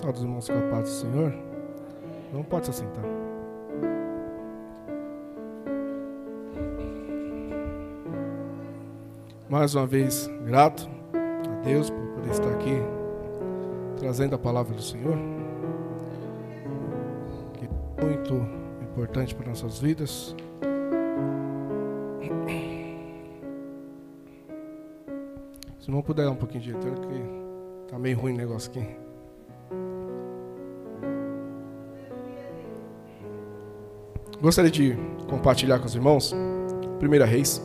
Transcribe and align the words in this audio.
Salve 0.00 0.18
os 0.18 0.22
irmãos 0.22 0.48
com 0.48 0.56
a 0.56 0.70
paz 0.70 0.82
do 0.84 0.88
Senhor. 0.90 1.34
Não 2.32 2.44
pode 2.44 2.66
se 2.66 2.70
assentar. 2.70 3.02
Mais 9.48 9.74
uma 9.74 9.88
vez, 9.88 10.30
grato 10.44 10.88
a 11.12 11.64
Deus 11.64 11.90
por 11.90 12.06
poder 12.14 12.30
estar 12.30 12.48
aqui 12.48 12.76
trazendo 13.98 14.36
a 14.36 14.38
palavra 14.38 14.72
do 14.72 14.82
Senhor. 14.82 15.18
Que 17.54 17.64
é 17.64 18.04
muito 18.04 18.34
importante 18.80 19.34
para 19.34 19.48
nossas 19.48 19.80
vidas. 19.80 20.36
Se 25.80 25.90
não 25.90 26.02
puder 26.02 26.26
dar 26.26 26.30
um 26.30 26.36
pouquinho 26.36 26.62
de 26.62 26.72
retorno, 26.72 27.00
que 27.00 27.90
tá 27.90 27.98
meio 27.98 28.16
ruim 28.16 28.34
o 28.34 28.36
negócio 28.36 28.70
aqui. 28.70 29.07
Gostaria 34.40 34.70
de 34.70 34.96
compartilhar 35.28 35.80
com 35.80 35.86
os 35.86 35.96
irmãos, 35.96 36.32
1 36.32 37.24
Reis, 37.26 37.60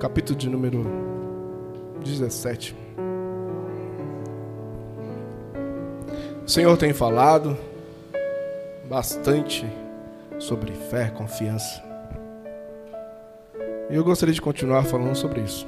capítulo 0.00 0.36
de 0.36 0.48
número 0.48 0.84
17. 2.04 2.74
O 6.44 6.48
Senhor 6.48 6.76
tem 6.76 6.92
falado 6.92 7.56
bastante 8.88 9.64
sobre 10.40 10.72
fé, 10.72 11.10
confiança. 11.10 11.80
E 13.88 13.94
eu 13.94 14.02
gostaria 14.02 14.34
de 14.34 14.42
continuar 14.42 14.82
falando 14.82 15.14
sobre 15.14 15.42
isso. 15.42 15.64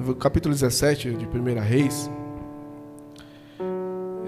No 0.00 0.16
capítulo 0.16 0.52
17 0.52 1.14
de 1.14 1.26
1 1.26 1.60
Reis, 1.60 2.10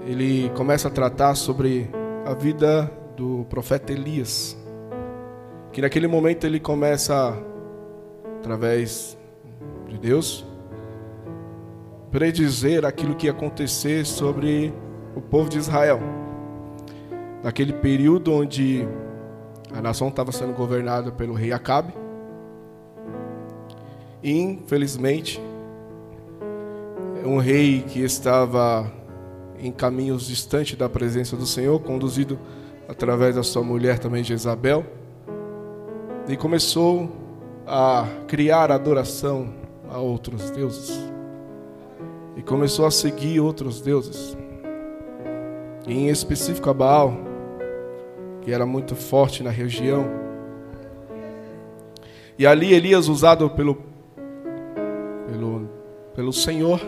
ele 0.07 0.49
começa 0.51 0.87
a 0.87 0.91
tratar 0.91 1.35
sobre 1.35 1.89
a 2.25 2.33
vida 2.33 2.89
do 3.15 3.45
profeta 3.49 3.91
Elias. 3.91 4.57
Que 5.71 5.81
naquele 5.81 6.07
momento 6.07 6.45
ele 6.45 6.59
começa, 6.59 7.37
através 8.39 9.17
de 9.87 9.97
Deus, 9.97 10.45
predizer 12.11 12.85
aquilo 12.85 13.15
que 13.15 13.27
ia 13.27 13.31
acontecer 13.31 14.05
sobre 14.05 14.73
o 15.15 15.21
povo 15.21 15.49
de 15.49 15.57
Israel. 15.57 15.99
Naquele 17.43 17.73
período 17.73 18.33
onde 18.33 18.87
a 19.73 19.81
nação 19.81 20.07
estava 20.07 20.31
sendo 20.31 20.53
governada 20.53 21.11
pelo 21.11 21.33
rei 21.33 21.51
Acabe. 21.51 21.93
E, 24.23 24.39
infelizmente, 24.39 25.41
um 27.25 27.37
rei 27.37 27.81
que 27.81 28.01
estava 28.01 28.91
em 29.59 29.71
caminhos 29.71 30.27
distantes 30.27 30.77
da 30.77 30.87
presença 30.87 31.35
do 31.35 31.45
Senhor, 31.45 31.79
conduzido 31.79 32.39
através 32.87 33.35
da 33.35 33.43
sua 33.43 33.63
mulher 33.63 33.99
também 33.99 34.23
Jezabel, 34.23 34.85
e 36.27 36.35
começou 36.35 37.09
a 37.67 38.07
criar 38.27 38.71
adoração 38.71 39.53
a 39.89 39.99
outros 39.99 40.49
deuses. 40.51 40.99
E 42.35 42.41
começou 42.41 42.85
a 42.85 42.91
seguir 42.91 43.39
outros 43.39 43.81
deuses. 43.81 44.37
E 45.87 45.93
em 45.93 46.09
específico 46.09 46.69
a 46.69 46.73
Baal, 46.73 47.13
que 48.41 48.51
era 48.51 48.65
muito 48.65 48.95
forte 48.95 49.43
na 49.43 49.49
região. 49.49 50.05
E 52.37 52.45
ali 52.45 52.73
Elias, 52.73 53.07
usado 53.07 53.49
pelo, 53.51 53.77
pelo, 55.27 55.69
pelo 56.15 56.33
Senhor, 56.33 56.81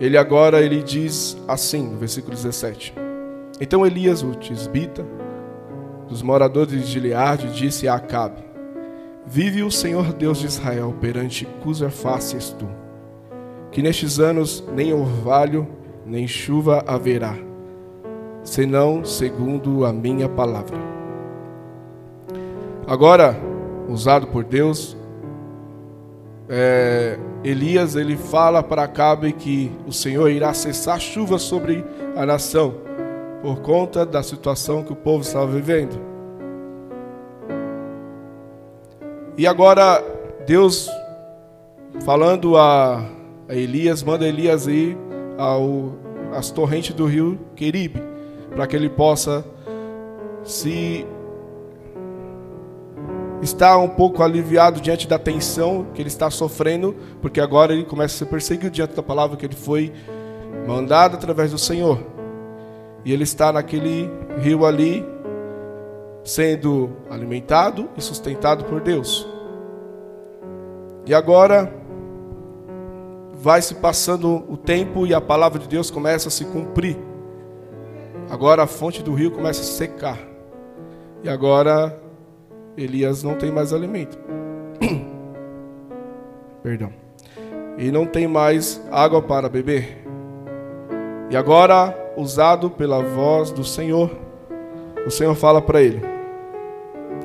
ele 0.00 0.16
agora 0.16 0.62
ele 0.62 0.82
diz 0.82 1.36
assim, 1.48 1.88
no 1.88 1.98
versículo 1.98 2.34
17: 2.34 2.94
então 3.60 3.84
Elias, 3.84 4.22
o 4.22 4.34
tisbita, 4.34 5.04
dos 6.08 6.22
moradores 6.22 6.72
de 6.72 6.86
Gileade, 6.86 7.52
disse 7.52 7.86
a 7.86 7.94
Acabe: 7.94 8.42
Vive 9.26 9.62
o 9.62 9.70
Senhor 9.70 10.14
Deus 10.14 10.38
de 10.38 10.46
Israel, 10.46 10.94
perante 10.98 11.46
cuja 11.62 11.90
faces 11.90 12.50
tu, 12.58 12.66
que 13.70 13.82
nestes 13.82 14.18
anos 14.18 14.64
nem 14.74 14.94
orvalho, 14.94 15.68
nem 16.06 16.26
chuva 16.26 16.82
haverá, 16.86 17.36
senão 18.42 19.04
segundo 19.04 19.84
a 19.84 19.92
minha 19.92 20.28
palavra. 20.28 20.78
Agora, 22.86 23.38
usado 23.88 24.26
por 24.26 24.42
Deus, 24.42 24.96
é, 26.48 27.18
Elias 27.44 27.94
ele 27.94 28.16
fala 28.16 28.62
para 28.62 28.84
Acabe 28.84 29.32
que 29.32 29.70
o 29.86 29.92
Senhor 29.92 30.28
irá 30.30 30.52
cessar 30.54 30.98
chuva 30.98 31.38
sobre 31.38 31.84
a 32.16 32.24
nação 32.24 32.89
por 33.42 33.60
conta 33.60 34.04
da 34.04 34.22
situação 34.22 34.82
que 34.82 34.92
o 34.92 34.96
povo 34.96 35.22
estava 35.22 35.46
vivendo. 35.46 35.98
E 39.36 39.46
agora 39.46 40.02
Deus 40.46 40.90
falando 42.04 42.56
a, 42.56 43.04
a 43.48 43.54
Elias, 43.54 44.02
manda 44.02 44.26
Elias 44.26 44.66
ir 44.66 44.96
ao 45.38 45.94
as 46.32 46.50
torrentes 46.50 46.94
do 46.94 47.06
rio 47.06 47.38
Queribe, 47.56 48.00
para 48.54 48.66
que 48.66 48.76
ele 48.76 48.88
possa 48.88 49.44
se 50.44 51.04
estar 53.42 53.78
um 53.78 53.88
pouco 53.88 54.22
aliviado 54.22 54.80
diante 54.80 55.08
da 55.08 55.18
tensão 55.18 55.86
que 55.92 56.00
ele 56.00 56.08
está 56.08 56.30
sofrendo, 56.30 56.94
porque 57.20 57.40
agora 57.40 57.72
ele 57.72 57.84
começa 57.84 58.14
a 58.14 58.18
ser 58.18 58.26
perseguido 58.26 58.70
diante 58.70 58.94
da 58.94 59.02
palavra 59.02 59.36
que 59.36 59.44
ele 59.44 59.56
foi 59.56 59.92
mandado 60.68 61.16
através 61.16 61.50
do 61.50 61.58
Senhor. 61.58 61.98
E 63.04 63.12
ele 63.12 63.24
está 63.24 63.52
naquele 63.52 64.10
rio 64.38 64.64
ali, 64.64 65.04
sendo 66.22 66.90
alimentado 67.08 67.88
e 67.96 68.02
sustentado 68.02 68.64
por 68.64 68.80
Deus. 68.80 69.26
E 71.06 71.14
agora 71.14 71.72
vai 73.34 73.62
se 73.62 73.74
passando 73.74 74.44
o 74.48 74.56
tempo 74.56 75.06
e 75.06 75.14
a 75.14 75.20
palavra 75.20 75.58
de 75.58 75.66
Deus 75.66 75.90
começa 75.90 76.28
a 76.28 76.30
se 76.30 76.44
cumprir. 76.44 76.96
Agora 78.30 78.62
a 78.62 78.66
fonte 78.66 79.02
do 79.02 79.14
rio 79.14 79.30
começa 79.30 79.62
a 79.62 79.64
secar. 79.64 80.18
E 81.22 81.28
agora 81.28 81.98
Elias 82.76 83.22
não 83.22 83.34
tem 83.34 83.50
mais 83.50 83.72
alimento. 83.72 84.18
Perdão. 86.62 86.92
E 87.78 87.90
não 87.90 88.04
tem 88.04 88.28
mais 88.28 88.80
água 88.92 89.22
para 89.22 89.48
beber. 89.48 90.04
E 91.30 91.36
agora 91.36 91.96
usado 92.16 92.70
pela 92.70 93.02
voz 93.02 93.50
do 93.50 93.64
Senhor. 93.64 94.10
O 95.06 95.10
Senhor 95.10 95.34
fala 95.34 95.62
para 95.62 95.82
ele, 95.82 96.00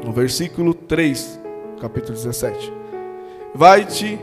no 0.03 0.12
versículo 0.12 0.73
3, 0.73 1.40
capítulo 1.81 2.13
17: 2.13 2.72
Vai-te 3.53 4.19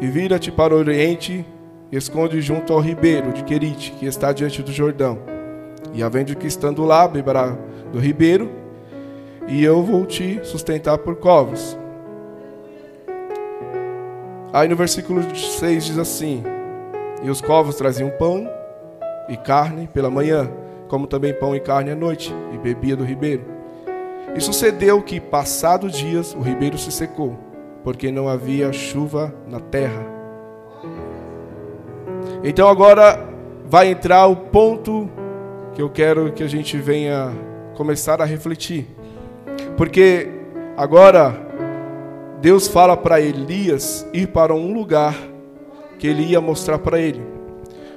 e 0.00 0.06
vira-te 0.06 0.52
para 0.52 0.74
o 0.74 0.78
oriente 0.78 1.44
e 1.90 1.96
esconde 1.96 2.40
junto 2.40 2.72
ao 2.72 2.80
ribeiro 2.80 3.32
de 3.32 3.42
Querite, 3.44 3.92
que 3.92 4.06
está 4.06 4.32
diante 4.32 4.62
do 4.62 4.72
Jordão. 4.72 5.18
E 5.92 6.02
havendo 6.02 6.36
que 6.36 6.46
estando 6.46 6.84
lá, 6.84 7.08
beberá 7.08 7.56
do 7.92 7.98
ribeiro, 7.98 8.50
e 9.48 9.64
eu 9.64 9.82
vou 9.82 10.04
te 10.04 10.40
sustentar 10.44 10.98
por 10.98 11.16
covos. 11.16 11.76
Aí 14.52 14.68
no 14.68 14.76
versículo 14.76 15.22
6 15.34 15.84
diz 15.84 15.98
assim: 15.98 16.42
E 17.22 17.30
os 17.30 17.40
covos 17.40 17.76
traziam 17.76 18.10
pão 18.10 18.55
e 19.28 19.36
carne 19.36 19.88
pela 19.92 20.10
manhã, 20.10 20.50
como 20.88 21.06
também 21.06 21.34
pão 21.34 21.54
e 21.54 21.60
carne 21.60 21.90
à 21.90 21.96
noite, 21.96 22.34
e 22.54 22.58
bebia 22.58 22.96
do 22.96 23.04
ribeiro. 23.04 23.44
E 24.34 24.40
sucedeu 24.40 25.00
que, 25.02 25.20
passados 25.20 25.92
dias, 25.96 26.34
o 26.34 26.40
ribeiro 26.40 26.76
se 26.76 26.92
secou, 26.92 27.36
porque 27.82 28.10
não 28.10 28.28
havia 28.28 28.72
chuva 28.72 29.34
na 29.48 29.60
terra. 29.60 30.04
Então 32.44 32.68
agora 32.68 33.18
vai 33.64 33.88
entrar 33.88 34.26
o 34.26 34.36
ponto 34.36 35.10
que 35.74 35.82
eu 35.82 35.90
quero 35.90 36.32
que 36.32 36.42
a 36.42 36.48
gente 36.48 36.76
venha 36.76 37.32
começar 37.74 38.20
a 38.20 38.24
refletir. 38.24 38.86
Porque 39.76 40.28
agora 40.76 41.46
Deus 42.40 42.68
fala 42.68 42.96
para 42.96 43.20
Elias 43.20 44.06
ir 44.12 44.28
para 44.28 44.54
um 44.54 44.72
lugar 44.72 45.14
que 45.98 46.06
ele 46.06 46.22
ia 46.22 46.40
mostrar 46.40 46.78
para 46.78 47.00
ele. 47.00 47.35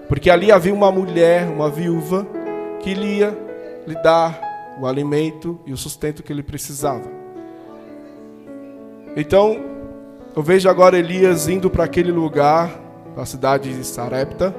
Porque 0.10 0.30
ali 0.30 0.52
havia 0.52 0.74
uma 0.74 0.92
mulher, 0.92 1.48
uma 1.48 1.70
viúva, 1.70 2.28
que 2.80 2.96
lhe 2.96 3.20
ia 3.20 3.38
lhe 3.86 3.96
dar 4.02 4.42
o 4.82 4.88
alimento 4.88 5.60
e 5.66 5.72
o 5.72 5.78
sustento 5.78 6.24
que 6.24 6.34
ele 6.34 6.44
precisava. 6.44 7.10
Então, 9.16 9.58
eu 10.36 10.42
vejo 10.42 10.70
agora 10.70 10.98
Elias 10.98 11.48
indo 11.48 11.70
para 11.70 11.84
aquele 11.84 12.12
lugar, 12.12 12.72
para 13.14 13.24
a 13.24 13.26
cidade 13.26 13.74
de 13.74 13.84
Sarepta, 13.84 14.56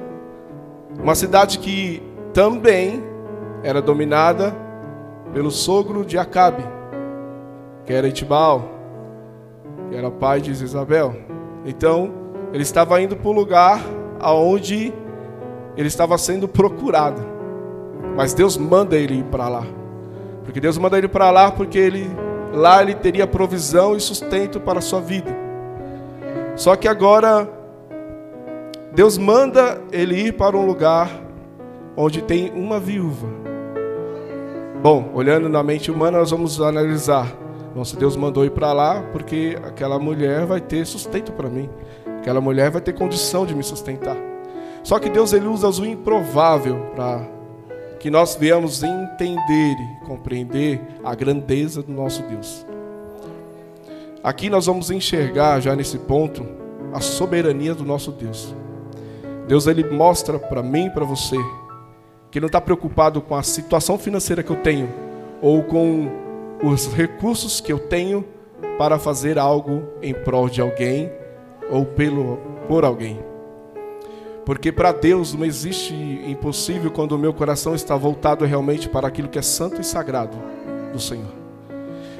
uma 0.97 1.15
cidade 1.15 1.59
que 1.59 2.01
também 2.33 3.03
era 3.63 3.81
dominada 3.81 4.55
pelo 5.33 5.51
sogro 5.51 6.05
de 6.05 6.17
Acabe, 6.17 6.63
que 7.85 7.93
era 7.93 8.07
Itibal, 8.07 8.69
que 9.89 9.95
era 9.95 10.11
pai 10.11 10.41
de 10.41 10.51
Isabel. 10.51 11.15
Então, 11.65 12.11
ele 12.53 12.63
estava 12.63 13.01
indo 13.01 13.15
para 13.15 13.29
o 13.29 13.33
lugar 13.33 13.81
aonde 14.19 14.93
ele 15.75 15.87
estava 15.87 16.17
sendo 16.17 16.47
procurado. 16.47 17.21
Mas 18.15 18.33
Deus 18.33 18.57
manda 18.57 18.95
ele 18.95 19.19
ir 19.19 19.23
para 19.25 19.47
lá. 19.47 19.65
Porque 20.43 20.59
Deus 20.59 20.77
manda 20.77 20.97
ele 20.97 21.07
para 21.07 21.31
lá 21.31 21.51
porque 21.51 21.77
ele 21.77 22.09
lá 22.53 22.81
ele 22.81 22.95
teria 22.95 23.25
provisão 23.25 23.95
e 23.95 23.99
sustento 23.99 24.59
para 24.59 24.79
a 24.79 24.81
sua 24.81 24.99
vida. 24.99 25.31
Só 26.55 26.75
que 26.75 26.87
agora 26.87 27.49
Deus 28.93 29.17
manda 29.17 29.81
ele 29.91 30.15
ir 30.15 30.33
para 30.33 30.57
um 30.57 30.65
lugar 30.65 31.09
onde 31.95 32.21
tem 32.21 32.51
uma 32.51 32.79
viúva. 32.79 33.27
Bom, 34.81 35.11
olhando 35.13 35.47
na 35.47 35.63
mente 35.63 35.91
humana, 35.91 36.17
nós 36.17 36.31
vamos 36.31 36.59
analisar. 36.59 37.31
Nossa, 37.75 37.95
Deus 37.95 38.17
mandou 38.17 38.43
ir 38.43 38.51
para 38.51 38.73
lá 38.73 39.01
porque 39.13 39.57
aquela 39.63 39.97
mulher 39.97 40.45
vai 40.45 40.59
ter 40.59 40.85
sustento 40.85 41.31
para 41.31 41.49
mim. 41.49 41.69
Aquela 42.19 42.41
mulher 42.41 42.69
vai 42.69 42.81
ter 42.81 42.93
condição 42.93 43.45
de 43.45 43.55
me 43.55 43.63
sustentar. 43.63 44.30
Só 44.83 44.99
que 44.99 45.09
Deus 45.09 45.33
ele 45.33 45.47
usa 45.47 45.69
o 45.69 45.85
improvável 45.85 46.77
para 46.95 47.27
que 47.99 48.09
nós 48.09 48.35
venhamos 48.35 48.81
entender 48.81 49.75
e 49.75 50.05
compreender 50.05 50.81
a 51.03 51.13
grandeza 51.13 51.83
do 51.83 51.91
nosso 51.91 52.23
Deus. 52.23 52.65
Aqui 54.23 54.49
nós 54.49 54.65
vamos 54.65 54.89
enxergar 54.89 55.59
já 55.59 55.75
nesse 55.75 55.99
ponto 55.99 56.45
a 56.93 56.99
soberania 56.99 57.75
do 57.75 57.85
nosso 57.85 58.11
Deus. 58.11 58.55
Deus 59.47 59.67
ele 59.67 59.83
mostra 59.83 60.39
para 60.39 60.63
mim 60.63 60.87
e 60.87 60.89
para 60.89 61.05
você 61.05 61.37
que 62.31 62.39
não 62.39 62.47
está 62.47 62.61
preocupado 62.61 63.21
com 63.21 63.35
a 63.35 63.43
situação 63.43 63.97
financeira 63.97 64.41
que 64.41 64.51
eu 64.51 64.55
tenho 64.55 64.89
ou 65.41 65.63
com 65.63 66.09
os 66.63 66.87
recursos 66.87 67.59
que 67.59 67.71
eu 67.71 67.79
tenho 67.79 68.25
para 68.77 68.97
fazer 68.97 69.37
algo 69.37 69.83
em 70.01 70.13
prol 70.13 70.49
de 70.49 70.61
alguém 70.61 71.11
ou 71.69 71.85
pelo 71.85 72.37
por 72.67 72.85
alguém. 72.85 73.30
Porque 74.51 74.69
para 74.69 74.91
Deus 74.91 75.33
não 75.33 75.45
existe 75.45 75.93
impossível 76.27 76.91
quando 76.91 77.13
o 77.13 77.17
meu 77.17 77.33
coração 77.33 77.73
está 77.73 77.95
voltado 77.95 78.43
realmente 78.43 78.89
para 78.89 79.07
aquilo 79.07 79.29
que 79.29 79.39
é 79.39 79.41
santo 79.41 79.79
e 79.79 79.83
sagrado 79.85 80.37
do 80.91 80.99
Senhor. 80.99 81.31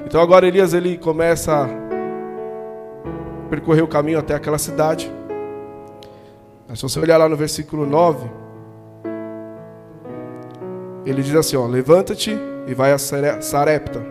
Então 0.06 0.22
agora 0.22 0.48
Elias 0.48 0.74
ele 0.74 0.98
começa 0.98 1.66
a 1.66 1.68
percorrer 3.50 3.81
o 3.81 3.88
caminho 3.88 4.18
até 4.18 4.33
aquela 4.33 4.57
cidade. 4.57 5.12
Mas 6.69 6.80
se 6.80 6.83
você 6.83 7.01
olhar 7.01 7.18
lá 7.18 7.28
no 7.28 7.36
versículo 7.36 7.86
9, 7.86 8.25
ele 11.06 11.22
diz 11.22 11.36
assim: 11.36 11.57
ó, 11.57 11.68
levanta-te 11.68 12.33
e 12.66 12.74
vai 12.74 12.94
a 12.94 12.98
Sarepta, 12.98 14.01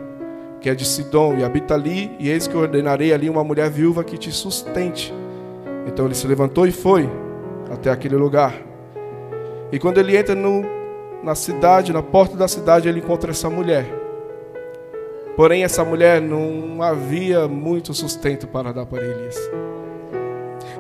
que 0.61 0.69
é 0.69 0.75
de 0.75 0.85
Sidom, 0.85 1.39
e 1.39 1.43
habita 1.43 1.73
ali, 1.73 2.15
e 2.21 2.29
eis 2.29 2.47
que 2.47 2.55
ordenarei 2.55 3.15
ali 3.15 3.31
uma 3.31 3.43
mulher 3.43 3.71
viúva 3.71 4.05
que 4.05 4.19
te 4.19 4.31
sustente. 4.31 5.11
Então 5.87 6.05
ele 6.05 6.15
se 6.15 6.27
levantou 6.27 6.67
e 6.67 6.71
foi 6.71 7.09
até 7.71 7.91
aquele 7.91 8.17
lugar. 8.17 8.55
E 9.73 9.79
quando 9.79 9.99
ele 9.99 10.17
entra 10.17 10.35
no, 10.35 10.65
na 11.23 11.35
cidade, 11.35 11.93
na 11.93 12.03
porta 12.03 12.37
da 12.37 12.49
cidade, 12.49 12.89
ele 12.89 12.99
encontra 12.99 13.31
essa 13.31 13.49
mulher. 13.49 13.87
Porém, 15.37 15.63
essa 15.63 15.85
mulher 15.85 16.21
não 16.21 16.83
havia 16.83 17.47
muito 17.47 17.95
sustento 17.95 18.47
para 18.49 18.73
dar 18.73 18.85
para 18.85 19.03
Elias. 19.03 19.39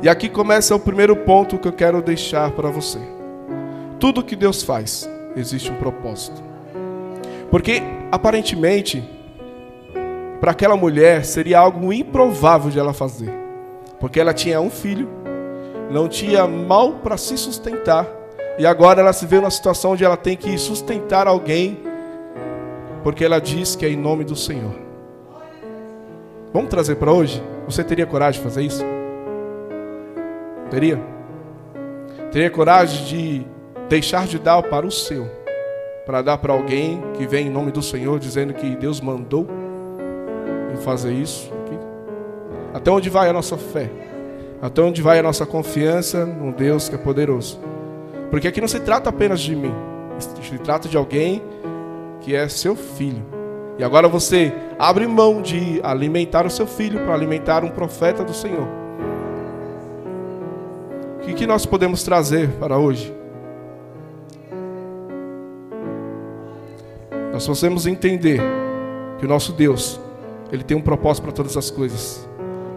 E 0.02 0.08
aqui 0.08 0.28
começa 0.28 0.74
o 0.74 0.80
primeiro 0.80 1.14
ponto 1.14 1.58
que 1.58 1.68
eu 1.68 1.72
quero 1.72 2.02
deixar 2.02 2.50
para 2.50 2.68
você. 2.68 2.98
Tudo 3.98 4.24
que 4.24 4.34
Deus 4.34 4.62
faz, 4.62 5.08
existe 5.36 5.70
um 5.70 5.76
propósito. 5.76 6.42
Porque, 7.50 7.82
aparentemente, 8.10 9.02
para 10.40 10.52
aquela 10.52 10.76
mulher 10.76 11.24
seria 11.24 11.58
algo 11.58 11.92
improvável 11.92 12.70
de 12.70 12.78
ela 12.78 12.94
fazer. 12.94 13.30
Porque 14.00 14.18
ela 14.18 14.32
tinha 14.32 14.60
um 14.60 14.70
filho 14.70 15.19
não 15.90 16.08
tinha 16.08 16.46
mal 16.46 16.92
para 16.94 17.16
se 17.16 17.36
sustentar, 17.36 18.06
e 18.58 18.66
agora 18.66 19.00
ela 19.00 19.12
se 19.12 19.26
vê 19.26 19.36
numa 19.36 19.50
situação 19.50 19.92
onde 19.92 20.04
ela 20.04 20.16
tem 20.16 20.36
que 20.36 20.56
sustentar 20.56 21.26
alguém, 21.26 21.80
porque 23.02 23.24
ela 23.24 23.40
diz 23.40 23.74
que 23.74 23.84
é 23.84 23.88
em 23.88 23.96
nome 23.96 24.24
do 24.24 24.36
Senhor. 24.36 24.72
Vamos 26.52 26.68
trazer 26.68 26.96
para 26.96 27.12
hoje? 27.12 27.42
Você 27.66 27.82
teria 27.82 28.06
coragem 28.06 28.40
de 28.40 28.44
fazer 28.46 28.62
isso? 28.62 28.84
Teria? 30.70 31.00
Teria 32.30 32.50
coragem 32.50 33.04
de 33.04 33.46
deixar 33.88 34.26
de 34.26 34.38
dar 34.38 34.62
para 34.62 34.86
o 34.86 34.90
seu, 34.90 35.28
para 36.06 36.22
dar 36.22 36.38
para 36.38 36.52
alguém 36.52 37.02
que 37.16 37.26
vem 37.26 37.46
em 37.46 37.50
nome 37.50 37.72
do 37.72 37.82
Senhor, 37.82 38.18
dizendo 38.18 38.54
que 38.54 38.76
Deus 38.76 39.00
mandou 39.00 39.46
fazer 40.80 41.12
isso? 41.12 41.50
Até 42.72 42.90
onde 42.90 43.10
vai 43.10 43.28
a 43.28 43.32
nossa 43.32 43.56
fé? 43.56 43.90
Até 44.62 44.82
onde 44.82 45.00
vai 45.00 45.18
a 45.18 45.22
nossa 45.22 45.46
confiança 45.46 46.26
num 46.26 46.52
Deus 46.52 46.88
que 46.88 46.94
é 46.94 46.98
poderoso? 46.98 47.58
Porque 48.30 48.46
aqui 48.46 48.60
não 48.60 48.68
se 48.68 48.78
trata 48.80 49.08
apenas 49.08 49.40
de 49.40 49.56
mim, 49.56 49.72
se 50.18 50.58
trata 50.58 50.86
de 50.86 50.98
alguém 50.98 51.42
que 52.20 52.34
é 52.34 52.46
seu 52.46 52.76
filho. 52.76 53.24
E 53.78 53.84
agora 53.84 54.06
você 54.06 54.52
abre 54.78 55.06
mão 55.06 55.40
de 55.40 55.80
alimentar 55.82 56.44
o 56.44 56.50
seu 56.50 56.66
filho 56.66 57.00
para 57.00 57.14
alimentar 57.14 57.64
um 57.64 57.70
profeta 57.70 58.22
do 58.22 58.34
Senhor. 58.34 58.68
O 61.16 61.20
que, 61.22 61.32
que 61.32 61.46
nós 61.46 61.64
podemos 61.64 62.02
trazer 62.02 62.50
para 62.60 62.76
hoje? 62.76 63.14
Nós 67.32 67.46
podemos 67.46 67.86
entender 67.86 68.42
que 69.18 69.24
o 69.24 69.28
nosso 69.28 69.52
Deus, 69.52 69.98
Ele 70.52 70.62
tem 70.62 70.76
um 70.76 70.82
propósito 70.82 71.24
para 71.24 71.32
todas 71.32 71.56
as 71.56 71.70
coisas. 71.70 72.28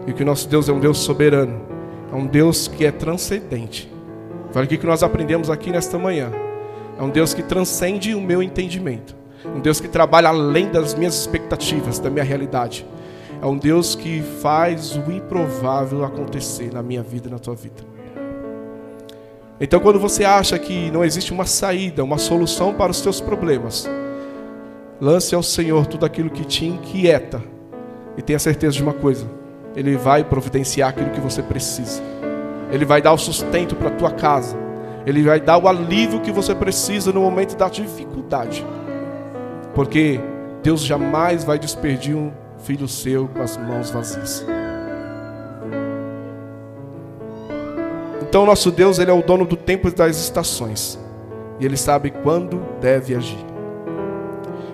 E 0.06 0.12
que 0.14 0.22
o 0.22 0.26
nosso 0.26 0.48
Deus 0.48 0.68
é 0.68 0.72
um 0.72 0.80
Deus 0.80 0.98
soberano 0.98 1.73
é 2.14 2.16
um 2.16 2.26
Deus 2.28 2.68
que 2.68 2.86
é 2.86 2.92
transcendente. 2.92 3.92
Foi 4.52 4.62
o 4.62 4.68
que 4.68 4.86
nós 4.86 5.02
aprendemos 5.02 5.50
aqui 5.50 5.72
nesta 5.72 5.98
manhã. 5.98 6.30
É 6.96 7.02
um 7.02 7.10
Deus 7.10 7.34
que 7.34 7.42
transcende 7.42 8.14
o 8.14 8.20
meu 8.20 8.40
entendimento. 8.40 9.16
Um 9.44 9.58
Deus 9.58 9.80
que 9.80 9.88
trabalha 9.88 10.28
além 10.28 10.70
das 10.70 10.94
minhas 10.94 11.18
expectativas, 11.18 11.98
da 11.98 12.08
minha 12.08 12.24
realidade. 12.24 12.86
É 13.42 13.46
um 13.46 13.58
Deus 13.58 13.96
que 13.96 14.22
faz 14.40 14.94
o 14.96 15.10
improvável 15.10 16.04
acontecer 16.04 16.72
na 16.72 16.84
minha 16.84 17.02
vida 17.02 17.26
e 17.26 17.32
na 17.32 17.38
tua 17.40 17.56
vida. 17.56 17.82
Então, 19.60 19.80
quando 19.80 19.98
você 19.98 20.24
acha 20.24 20.56
que 20.56 20.92
não 20.92 21.04
existe 21.04 21.32
uma 21.32 21.44
saída, 21.44 22.04
uma 22.04 22.18
solução 22.18 22.72
para 22.74 22.92
os 22.92 23.00
teus 23.00 23.20
problemas, 23.20 23.90
lance 25.00 25.34
ao 25.34 25.42
Senhor 25.42 25.84
tudo 25.86 26.06
aquilo 26.06 26.30
que 26.30 26.44
te 26.44 26.64
inquieta 26.64 27.42
e 28.16 28.22
tenha 28.22 28.38
certeza 28.38 28.76
de 28.76 28.82
uma 28.84 28.92
coisa: 28.92 29.26
ele 29.76 29.96
vai 29.96 30.22
providenciar 30.22 30.90
aquilo 30.90 31.10
que 31.10 31.20
você 31.20 31.42
precisa. 31.42 32.00
Ele 32.70 32.84
vai 32.84 33.02
dar 33.02 33.12
o 33.12 33.18
sustento 33.18 33.74
para 33.74 33.88
a 33.88 33.92
tua 33.92 34.10
casa. 34.10 34.56
Ele 35.06 35.22
vai 35.22 35.40
dar 35.40 35.58
o 35.58 35.68
alívio 35.68 36.20
que 36.20 36.32
você 36.32 36.54
precisa 36.54 37.12
no 37.12 37.20
momento 37.20 37.56
da 37.56 37.68
dificuldade. 37.68 38.64
Porque 39.74 40.20
Deus 40.62 40.82
jamais 40.82 41.44
vai 41.44 41.58
despedir 41.58 42.16
um 42.16 42.32
filho 42.58 42.88
seu 42.88 43.28
com 43.28 43.42
as 43.42 43.56
mãos 43.56 43.90
vazias. 43.90 44.46
Então, 48.22 48.46
nosso 48.46 48.70
Deus, 48.70 48.98
Ele 48.98 49.10
é 49.10 49.14
o 49.14 49.22
dono 49.22 49.44
do 49.44 49.56
tempo 49.56 49.88
e 49.88 49.90
das 49.90 50.16
estações. 50.16 50.98
E 51.60 51.66
Ele 51.66 51.76
sabe 51.76 52.10
quando 52.10 52.60
deve 52.80 53.14
agir. 53.14 53.44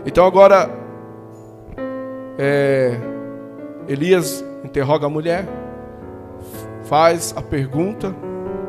Então, 0.06 0.24
agora, 0.24 0.70
é, 2.38 2.96
Elias 3.88 4.44
interroga 4.64 5.06
a 5.06 5.10
mulher, 5.10 5.46
faz 6.84 7.34
a 7.36 7.42
pergunta 7.42 8.14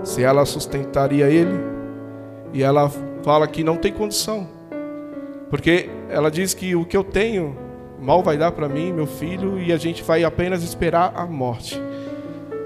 se 0.03 0.23
ela 0.23 0.45
sustentaria 0.45 1.27
ele, 1.27 1.59
e 2.53 2.63
ela 2.63 2.91
fala 3.23 3.47
que 3.47 3.63
não 3.63 3.77
tem 3.77 3.91
condição, 3.91 4.47
porque 5.49 5.89
ela 6.09 6.29
diz 6.29 6.53
que 6.53 6.75
o 6.75 6.85
que 6.85 6.97
eu 6.97 7.03
tenho 7.03 7.55
mal 7.99 8.23
vai 8.23 8.35
dar 8.35 8.51
para 8.51 8.67
mim, 8.67 8.91
meu 8.91 9.05
filho, 9.05 9.59
e 9.59 9.71
a 9.71 9.77
gente 9.77 10.01
vai 10.03 10.23
apenas 10.23 10.63
esperar 10.63 11.13
a 11.15 11.25
morte. 11.25 11.81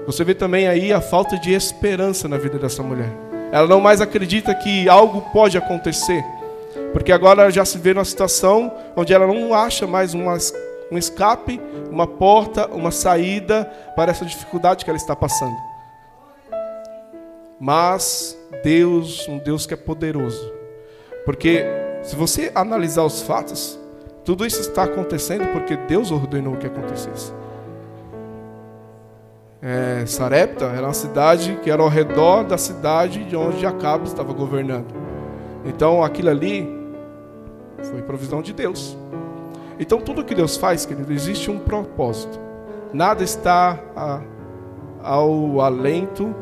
Você 0.06 0.24
vê 0.24 0.34
também 0.34 0.66
aí 0.66 0.92
a 0.92 1.00
falta 1.00 1.38
de 1.38 1.52
esperança 1.52 2.26
na 2.28 2.38
vida 2.38 2.58
dessa 2.58 2.82
mulher. 2.82 3.10
Ela 3.52 3.66
não 3.66 3.80
mais 3.80 4.00
acredita 4.00 4.54
que 4.54 4.88
algo 4.88 5.20
pode 5.32 5.58
acontecer, 5.58 6.24
porque 6.92 7.12
agora 7.12 7.42
ela 7.42 7.50
já 7.50 7.64
se 7.64 7.76
vê 7.76 7.92
numa 7.92 8.04
situação 8.04 8.72
onde 8.96 9.12
ela 9.12 9.26
não 9.26 9.52
acha 9.52 9.86
mais 9.86 10.14
uma 10.14 10.38
um 10.90 10.98
escape, 10.98 11.60
uma 11.90 12.06
porta, 12.06 12.68
uma 12.68 12.90
saída 12.90 13.64
para 13.94 14.10
essa 14.10 14.24
dificuldade 14.24 14.84
que 14.84 14.90
ela 14.90 14.96
está 14.96 15.16
passando. 15.16 15.56
Mas 17.58 18.38
Deus, 18.62 19.26
um 19.28 19.38
Deus 19.38 19.66
que 19.66 19.74
é 19.74 19.76
poderoso. 19.76 20.52
Porque 21.24 21.64
se 22.02 22.14
você 22.14 22.52
analisar 22.54 23.02
os 23.02 23.22
fatos, 23.22 23.78
tudo 24.24 24.46
isso 24.46 24.60
está 24.60 24.84
acontecendo 24.84 25.46
porque 25.52 25.76
Deus 25.76 26.10
ordenou 26.10 26.56
que 26.56 26.66
acontecesse. 26.66 27.32
É, 29.62 30.04
Sarepta 30.06 30.66
era 30.66 30.86
uma 30.86 30.92
cidade 30.92 31.58
que 31.62 31.70
era 31.70 31.82
ao 31.82 31.88
redor 31.88 32.44
da 32.44 32.58
cidade 32.58 33.24
de 33.24 33.34
onde 33.34 33.60
Jacob 33.60 34.04
estava 34.04 34.32
governando. 34.32 34.94
Então 35.64 36.04
aquilo 36.04 36.30
ali 36.30 36.68
foi 37.82 38.02
provisão 38.02 38.42
de 38.42 38.52
Deus. 38.52 38.96
Então 39.78 40.00
tudo 40.00 40.24
que 40.24 40.34
Deus 40.34 40.56
faz, 40.56 40.86
querido, 40.86 41.12
existe 41.12 41.50
um 41.50 41.58
propósito. 41.58 42.38
Nada 42.92 43.22
está 43.22 43.78
a, 43.94 44.20
ao 45.02 45.60
alento, 45.60 46.34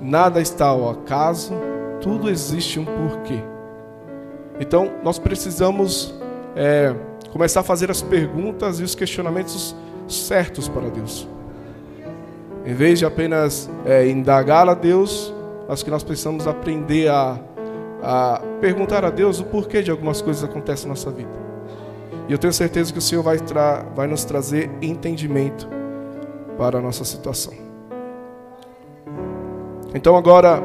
nada 0.00 0.40
está 0.40 0.66
ao 0.66 0.88
acaso, 0.90 1.54
tudo 2.00 2.30
existe 2.30 2.78
um 2.78 2.84
porquê. 2.84 3.42
Então, 4.58 4.90
nós 5.02 5.18
precisamos 5.18 6.14
é, 6.54 6.94
começar 7.30 7.60
a 7.60 7.62
fazer 7.62 7.90
as 7.90 8.00
perguntas 8.00 8.80
e 8.80 8.82
os 8.82 8.94
questionamentos 8.94 9.74
certos 10.08 10.68
para 10.68 10.88
Deus. 10.88 11.28
Em 12.64 12.74
vez 12.74 12.98
de 12.98 13.04
apenas 13.04 13.70
é, 13.84 14.08
indagar 14.08 14.68
a 14.68 14.74
Deus, 14.74 15.32
acho 15.68 15.84
que 15.84 15.90
nós 15.90 16.02
precisamos 16.02 16.46
aprender 16.46 17.08
a, 17.08 17.38
a 18.02 18.42
perguntar 18.60 19.04
a 19.04 19.10
Deus 19.10 19.40
o 19.40 19.44
porquê 19.44 19.82
de 19.82 19.90
algumas 19.90 20.22
coisas 20.22 20.42
acontecem 20.42 20.86
na 20.86 20.90
nossa 20.90 21.10
vida. 21.10 21.55
E 22.28 22.32
eu 22.32 22.38
tenho 22.38 22.52
certeza 22.52 22.92
que 22.92 22.98
o 22.98 23.02
Senhor 23.02 23.22
vai, 23.22 23.38
vai 23.94 24.06
nos 24.06 24.24
trazer 24.24 24.70
entendimento 24.82 25.68
para 26.58 26.78
a 26.78 26.80
nossa 26.80 27.04
situação. 27.04 27.54
Então 29.94 30.16
agora, 30.16 30.62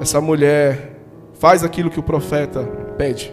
essa 0.00 0.20
mulher 0.20 0.96
faz 1.34 1.64
aquilo 1.64 1.90
que 1.90 1.98
o 1.98 2.02
profeta 2.02 2.62
pede. 2.96 3.32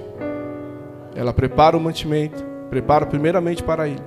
Ela 1.15 1.33
prepara 1.33 1.77
o 1.77 1.79
mantimento, 1.79 2.43
prepara 2.69 3.05
primeiramente 3.05 3.63
para 3.63 3.87
ele. 3.87 4.01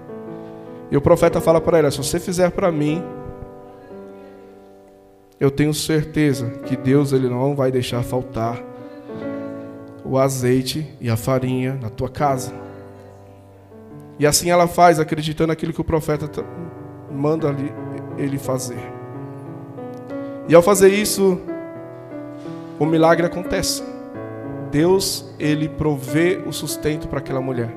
E 0.91 0.97
o 0.97 1.01
profeta 1.01 1.41
fala 1.41 1.61
para 1.61 1.79
ela: 1.79 1.91
se 1.91 1.99
você 1.99 2.19
fizer 2.19 2.51
para 2.51 2.73
mim, 2.73 3.03
eu 5.39 5.51
tenho 5.51 5.73
certeza 5.73 6.51
que 6.67 6.77
Deus 6.77 7.13
ele 7.13 7.29
não 7.29 7.55
vai 7.55 7.71
deixar 7.71 8.03
faltar 8.03 8.61
o 10.05 10.19
azeite 10.19 10.87
e 11.01 11.09
a 11.09 11.17
farinha 11.17 11.79
na 11.81 11.89
tua 11.89 12.09
casa. 12.09 12.53
E 14.21 14.27
assim 14.27 14.51
ela 14.51 14.69
faz, 14.69 15.01
acreditando 15.01 15.49
naquilo 15.49 15.73
que 15.73 15.81
o 15.81 15.85
profeta 15.85 16.29
manda 17.11 17.57
ele 18.19 18.37
fazer. 18.37 18.79
E 20.47 20.55
ao 20.55 20.61
fazer 20.61 20.91
isso, 20.91 21.41
o 22.79 22.85
milagre 22.85 23.25
acontece. 23.25 23.83
Deus, 24.71 25.35
ele 25.39 25.71
provê 25.71 26.39
o 26.47 26.53
sustento 26.53 27.09
para 27.09 27.19
aquela 27.19 27.41
mulher. 27.41 27.75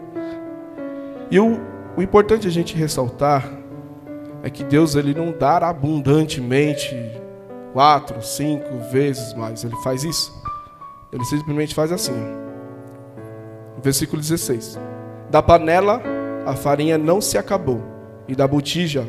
E 1.31 1.39
o, 1.39 1.61
o 1.95 2.01
importante 2.01 2.45
a 2.45 2.51
gente 2.51 2.75
ressaltar 2.75 3.49
é 4.43 4.49
que 4.49 4.65
Deus 4.65 4.95
ele 4.95 5.13
não 5.13 5.31
dá 5.31 5.69
abundantemente 5.69 6.93
quatro, 7.71 8.21
cinco 8.21 8.79
vezes 8.91 9.33
mais. 9.33 9.63
Ele 9.63 9.77
faz 9.77 10.03
isso. 10.03 10.29
Ele 11.09 11.23
simplesmente 11.23 11.73
faz 11.73 11.89
assim. 11.89 12.11
Versículo 13.81 14.21
16: 14.21 14.77
Da 15.31 15.41
panela 15.41 16.12
a 16.45 16.55
farinha 16.55 16.97
não 16.97 17.21
se 17.21 17.37
acabou, 17.37 17.81
e 18.27 18.35
da 18.35 18.47
botija 18.47 19.05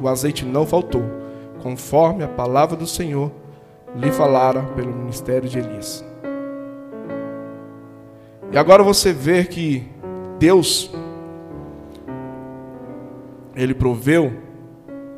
o 0.00 0.08
azeite 0.08 0.44
não 0.44 0.66
faltou, 0.66 1.02
conforme 1.62 2.24
a 2.24 2.28
palavra 2.28 2.76
do 2.76 2.86
Senhor 2.86 3.30
lhe 3.96 4.10
falara 4.10 4.62
pelo 4.74 4.92
ministério 4.92 5.48
de 5.48 5.58
Elias. 5.58 6.04
E 8.50 8.58
agora 8.58 8.82
você 8.82 9.12
vê 9.12 9.44
que 9.44 9.86
Deus, 10.38 10.90
Ele 13.54 13.74
proveu 13.74 14.32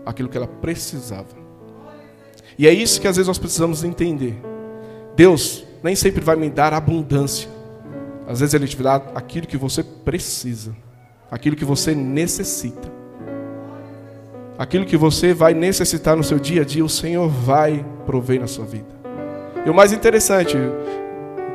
aquilo 0.06 0.28
que 0.28 0.36
ela 0.36 0.46
precisava. 0.46 1.44
E 2.56 2.68
é 2.68 2.72
isso 2.72 3.00
que 3.00 3.08
às 3.08 3.16
vezes 3.16 3.26
nós 3.26 3.38
precisamos 3.38 3.82
entender. 3.82 4.40
Deus 5.16 5.66
nem 5.82 5.96
sempre 5.96 6.20
vai 6.20 6.36
me 6.36 6.48
dar 6.48 6.72
abundância. 6.72 7.48
Às 8.26 8.40
vezes 8.40 8.54
Ele 8.54 8.68
te 8.68 8.80
dá 8.80 8.96
aquilo 9.14 9.46
que 9.46 9.56
você 9.56 9.82
precisa, 9.82 10.74
aquilo 11.34 11.56
que 11.56 11.64
você 11.64 11.96
necessita. 11.96 12.88
Aquilo 14.56 14.86
que 14.86 14.96
você 14.96 15.34
vai 15.34 15.52
necessitar 15.52 16.16
no 16.16 16.22
seu 16.22 16.38
dia 16.38 16.62
a 16.62 16.64
dia, 16.64 16.84
o 16.84 16.88
Senhor 16.88 17.28
vai 17.28 17.84
prover 18.06 18.40
na 18.40 18.46
sua 18.46 18.64
vida. 18.64 18.86
E 19.66 19.68
o 19.68 19.74
mais 19.74 19.92
interessante, 19.92 20.56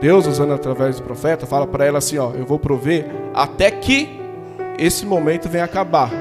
Deus, 0.01 0.27
usando 0.27 0.51
através 0.51 0.97
do 0.97 1.03
profeta, 1.03 1.45
fala 1.45 1.65
para 1.65 1.85
ela 1.85 1.99
assim: 1.99 2.17
ó, 2.17 2.33
eu 2.33 2.45
vou 2.45 2.59
prover 2.59 3.05
até 3.33 3.71
que 3.71 4.19
esse 4.77 5.05
momento 5.05 5.47
venha 5.47 5.63
acabar. 5.63 6.11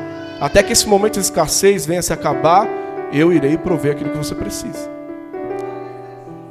Até 0.41 0.63
que 0.63 0.73
esse 0.73 0.89
momento 0.89 1.15
de 1.15 1.21
escassez 1.23 1.85
venha 1.85 2.01
se 2.01 2.13
acabar, 2.13 2.69
eu 3.13 3.33
irei 3.33 3.59
prover 3.59 3.91
aquilo 3.91 4.11
que 4.11 4.19
você 4.19 4.37
precisa. 4.37 4.89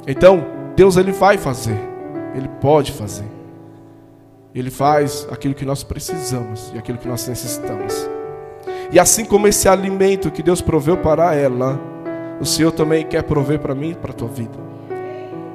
Então, 0.06 0.44
Deus 0.76 0.98
ele 0.98 1.12
vai 1.12 1.38
fazer, 1.38 1.78
ele 2.34 2.48
pode 2.60 2.92
fazer. 2.92 3.37
Ele 4.54 4.70
faz 4.70 5.26
aquilo 5.30 5.54
que 5.54 5.64
nós 5.64 5.82
precisamos 5.82 6.72
e 6.74 6.78
aquilo 6.78 6.98
que 6.98 7.08
nós 7.08 7.26
necessitamos. 7.28 8.08
E 8.90 8.98
assim 8.98 9.24
como 9.24 9.46
esse 9.46 9.68
alimento 9.68 10.30
que 10.30 10.42
Deus 10.42 10.60
proveu 10.60 10.96
para 10.96 11.34
ela, 11.34 11.78
o 12.40 12.46
Senhor 12.46 12.72
também 12.72 13.04
quer 13.06 13.22
prover 13.22 13.58
para 13.58 13.74
mim 13.74 13.90
e 13.90 13.94
para 13.94 14.10
a 14.12 14.14
tua 14.14 14.28
vida. 14.28 14.58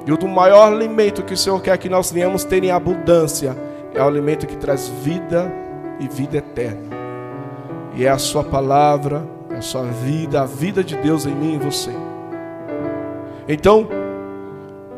E 0.06 0.12
o 0.12 0.28
maior 0.28 0.72
alimento 0.72 1.22
que 1.22 1.34
o 1.34 1.36
Senhor 1.36 1.60
quer 1.60 1.76
que 1.78 1.88
nós 1.88 2.12
venhamos 2.12 2.44
ter 2.44 2.62
em 2.62 2.70
abundância 2.70 3.56
é 3.94 4.02
o 4.02 4.06
alimento 4.06 4.46
que 4.46 4.56
traz 4.56 4.88
vida 4.88 5.50
e 5.98 6.06
vida 6.06 6.36
eterna. 6.36 6.94
E 7.94 8.04
é 8.04 8.10
a 8.10 8.18
Sua 8.18 8.44
palavra, 8.44 9.26
é 9.50 9.58
a 9.58 9.62
sua 9.62 9.84
vida, 9.84 10.42
a 10.42 10.46
vida 10.46 10.82
de 10.82 10.96
Deus 10.96 11.26
em 11.26 11.34
mim 11.34 11.54
e 11.54 11.58
você. 11.58 11.92
Então, 13.48 13.88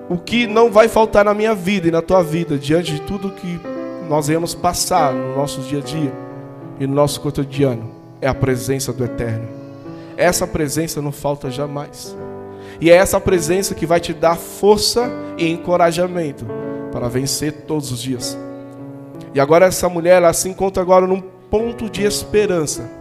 o 0.08 0.16
que 0.16 0.46
não 0.46 0.70
vai 0.70 0.88
faltar 0.88 1.24
na 1.24 1.34
minha 1.34 1.54
vida 1.54 1.88
e 1.88 1.90
na 1.90 2.00
tua 2.00 2.22
vida, 2.22 2.58
diante 2.58 2.94
de 2.94 3.02
tudo 3.02 3.30
que 3.30 3.60
nós 4.08 4.28
iremos 4.28 4.54
passar 4.54 5.12
no 5.12 5.36
nosso 5.36 5.60
dia 5.62 5.78
a 5.78 5.82
dia 5.82 6.12
e 6.78 6.86
no 6.86 6.94
nosso 6.94 7.20
cotidiano, 7.20 7.90
é 8.20 8.28
a 8.28 8.34
presença 8.34 8.92
do 8.92 9.04
Eterno. 9.04 9.48
Essa 10.16 10.46
presença 10.46 11.02
não 11.02 11.12
falta 11.12 11.50
jamais. 11.50 12.16
E 12.80 12.90
é 12.90 12.94
essa 12.94 13.20
presença 13.20 13.74
que 13.74 13.86
vai 13.86 14.00
te 14.00 14.12
dar 14.12 14.36
força 14.36 15.10
e 15.38 15.50
encorajamento 15.50 16.46
para 16.92 17.08
vencer 17.08 17.52
todos 17.66 17.90
os 17.90 18.00
dias. 18.00 18.38
E 19.34 19.40
agora 19.40 19.66
essa 19.66 19.88
mulher, 19.88 20.16
ela 20.16 20.32
se 20.32 20.48
encontra 20.48 20.82
agora 20.82 21.06
num 21.06 21.20
ponto 21.20 21.88
de 21.88 22.02
esperança 22.02 22.96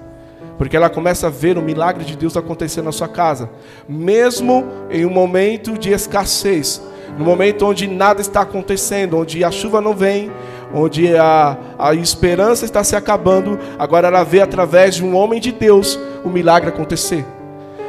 porque 0.57 0.75
ela 0.75 0.89
começa 0.89 1.27
a 1.27 1.29
ver 1.29 1.57
o 1.57 1.61
milagre 1.61 2.05
de 2.05 2.15
Deus 2.15 2.37
acontecer 2.37 2.81
na 2.81 2.91
sua 2.91 3.07
casa, 3.07 3.49
mesmo 3.87 4.65
em 4.89 5.05
um 5.05 5.09
momento 5.09 5.77
de 5.77 5.91
escassez, 5.91 6.81
no 7.17 7.25
momento 7.25 7.65
onde 7.65 7.87
nada 7.87 8.21
está 8.21 8.41
acontecendo, 8.41 9.17
onde 9.17 9.43
a 9.43 9.51
chuva 9.51 9.81
não 9.81 9.93
vem, 9.93 10.31
onde 10.75 11.15
a, 11.15 11.57
a 11.79 11.95
esperança 11.95 12.65
está 12.65 12.83
se 12.83 12.95
acabando, 12.95 13.57
agora 13.79 14.09
ela 14.09 14.23
vê 14.23 14.41
através 14.41 14.95
de 14.95 15.03
um 15.03 15.15
homem 15.15 15.39
de 15.39 15.53
Deus 15.53 15.97
o 16.23 16.29
milagre 16.29 16.69
acontecer. 16.69 17.25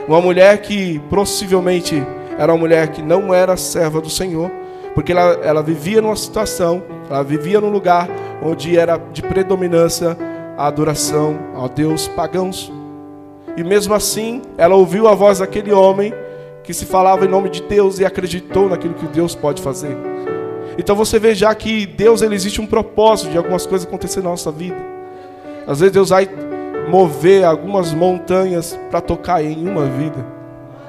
Uma 0.07 0.21
mulher 0.21 0.63
que 0.63 1.01
possivelmente 1.11 2.01
era 2.39 2.53
uma 2.53 2.59
mulher 2.59 2.89
que 2.89 3.03
não 3.03 3.35
era 3.35 3.57
serva 3.57 4.01
do 4.01 4.09
Senhor, 4.09 4.51
porque 4.95 5.11
ela, 5.11 5.39
ela 5.43 5.63
vivia 5.63 6.01
numa 6.01 6.15
situação, 6.15 6.83
ela 7.11 7.25
vivia 7.25 7.61
num 7.61 7.71
lugar 7.71 8.09
onde 8.41 8.79
era 8.79 8.99
de 9.13 9.21
predominância 9.21 10.17
a 10.57 10.67
adoração 10.67 11.37
a 11.57 11.67
Deus 11.67 12.07
pagãos. 12.07 12.73
E 13.57 13.65
mesmo 13.65 13.95
assim, 13.95 14.43
ela 14.57 14.77
ouviu 14.77 15.09
a 15.09 15.15
voz 15.15 15.41
daquele 15.41 15.73
homem 15.73 16.15
que 16.63 16.73
se 16.73 16.87
falava 16.87 17.25
em 17.25 17.29
nome 17.29 17.49
de 17.49 17.63
Deus 17.63 17.99
e 17.99 18.05
acreditou 18.05 18.69
naquilo 18.69 18.95
que 18.95 19.07
Deus 19.07 19.35
pode 19.35 19.61
fazer. 19.61 19.97
Então 20.79 20.95
você 20.95 21.19
vê 21.19 21.35
já 21.35 21.55
que 21.55 21.87
Deus 21.87 22.23
ele 22.23 22.35
existe 22.35 22.61
um 22.61 22.67
propósito 22.67 23.31
de 23.31 23.39
algumas 23.39 23.67
coisas 23.67 23.87
acontecer 23.87 24.23
na 24.23 24.31
nossa 24.31 24.51
vida. 24.51 24.77
Às 25.67 25.81
vezes 25.81 25.93
Deus 25.93 26.11
vai 26.11 26.29
mover 26.89 27.45
algumas 27.45 27.93
montanhas 27.93 28.79
para 28.91 29.01
tocar 29.01 29.43
em 29.43 29.69
uma 29.69 29.87
vida. 29.87 30.25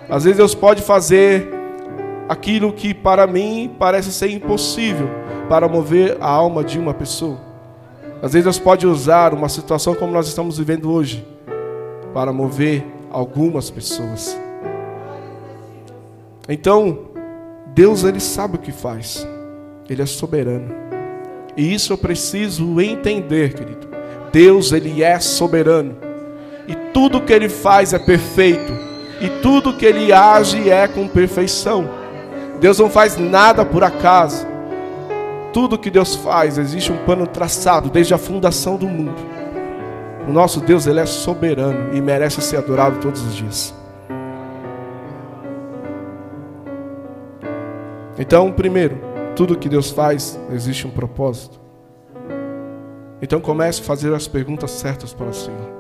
Às 0.09 0.23
vezes 0.23 0.37
Deus 0.37 0.53
pode 0.53 0.81
fazer 0.81 1.49
aquilo 2.29 2.73
que 2.73 2.93
para 2.93 3.25
mim 3.25 3.73
parece 3.79 4.11
ser 4.11 4.29
impossível 4.29 5.09
para 5.49 5.67
mover 5.67 6.17
a 6.19 6.29
alma 6.29 6.63
de 6.63 6.77
uma 6.77 6.93
pessoa. 6.93 7.37
Às 8.21 8.33
vezes 8.33 8.43
Deus 8.43 8.59
pode 8.59 8.85
usar 8.85 9.33
uma 9.33 9.47
situação 9.47 9.95
como 9.95 10.11
nós 10.11 10.27
estamos 10.27 10.57
vivendo 10.57 10.91
hoje 10.91 11.25
para 12.13 12.33
mover 12.33 12.85
algumas 13.11 13.69
pessoas. 13.69 14.37
Então, 16.49 16.99
Deus 17.67 18.03
ele 18.03 18.19
sabe 18.19 18.55
o 18.55 18.59
que 18.59 18.71
faz. 18.71 19.27
Ele 19.89 20.01
é 20.01 20.05
soberano. 20.05 20.73
E 21.55 21.73
isso 21.73 21.93
eu 21.93 21.97
preciso 21.97 22.79
entender, 22.79 23.53
querido. 23.53 23.87
Deus 24.31 24.71
ele 24.71 25.03
é 25.03 25.19
soberano. 25.19 25.95
E 26.67 26.75
tudo 26.93 27.21
que 27.21 27.33
ele 27.33 27.49
faz 27.49 27.93
é 27.93 27.99
perfeito. 27.99 28.71
E 29.21 29.29
tudo 29.41 29.73
que 29.73 29.85
ele 29.85 30.13
age 30.13 30.69
é 30.69 30.87
com 30.87 31.07
perfeição. 31.07 31.89
Deus 32.59 32.79
não 32.79 32.89
faz 32.89 33.17
nada 33.17 33.65
por 33.65 33.83
acaso 33.83 34.45
tudo 35.57 35.75
que 35.75 35.89
Deus 35.89 36.15
faz, 36.15 36.59
existe 36.59 36.91
um 36.91 36.97
plano 36.97 37.25
traçado 37.25 37.89
desde 37.89 38.13
a 38.13 38.17
fundação 38.19 38.75
do 38.75 38.87
mundo. 38.87 39.15
O 40.27 40.31
nosso 40.31 40.59
Deus, 40.59 40.85
ele 40.85 40.99
é 40.99 41.05
soberano 41.07 41.95
e 41.95 41.99
merece 41.99 42.41
ser 42.41 42.57
adorado 42.57 42.99
todos 42.99 43.25
os 43.25 43.35
dias. 43.35 43.73
Então, 48.19 48.51
primeiro, 48.51 48.99
tudo 49.37 49.55
que 49.55 49.69
Deus 49.69 49.91
faz, 49.91 50.37
existe 50.51 50.87
um 50.87 50.89
propósito. 50.89 51.61
Então 53.21 53.39
comece 53.39 53.81
a 53.81 53.83
fazer 53.83 54.11
as 54.11 54.27
perguntas 54.27 54.71
certas 54.71 55.13
para 55.13 55.27
o 55.27 55.33
Senhor. 55.33 55.77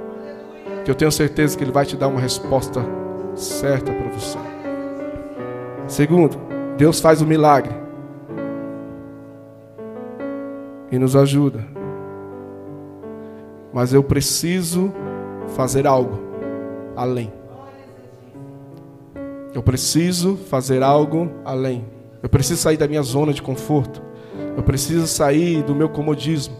Que 0.85 0.91
eu 0.91 0.95
tenho 0.95 1.11
certeza 1.11 1.57
que 1.57 1.63
Ele 1.63 1.71
vai 1.71 1.83
te 1.83 1.97
dar 1.97 2.07
uma 2.07 2.19
resposta 2.19 2.85
certa 3.35 3.91
para 3.91 4.09
você. 4.11 4.37
Segundo, 5.87 6.37
Deus 6.77 6.99
faz 6.99 7.19
o 7.19 7.25
milagre 7.25 7.73
e 10.91 10.99
nos 10.99 11.15
ajuda. 11.15 11.65
Mas 13.73 13.91
eu 13.91 14.03
preciso 14.03 14.93
fazer 15.55 15.87
algo 15.87 16.19
além. 16.95 17.33
Eu 19.51 19.63
preciso 19.63 20.35
fazer 20.35 20.83
algo 20.83 21.31
além. 21.43 21.96
Eu 22.27 22.29
preciso 22.29 22.61
sair 22.61 22.75
da 22.75 22.89
minha 22.89 23.01
zona 23.03 23.31
de 23.31 23.41
conforto. 23.41 24.01
Eu 24.57 24.61
preciso 24.61 25.07
sair 25.07 25.63
do 25.63 25.73
meu 25.73 25.87
comodismo. 25.87 26.57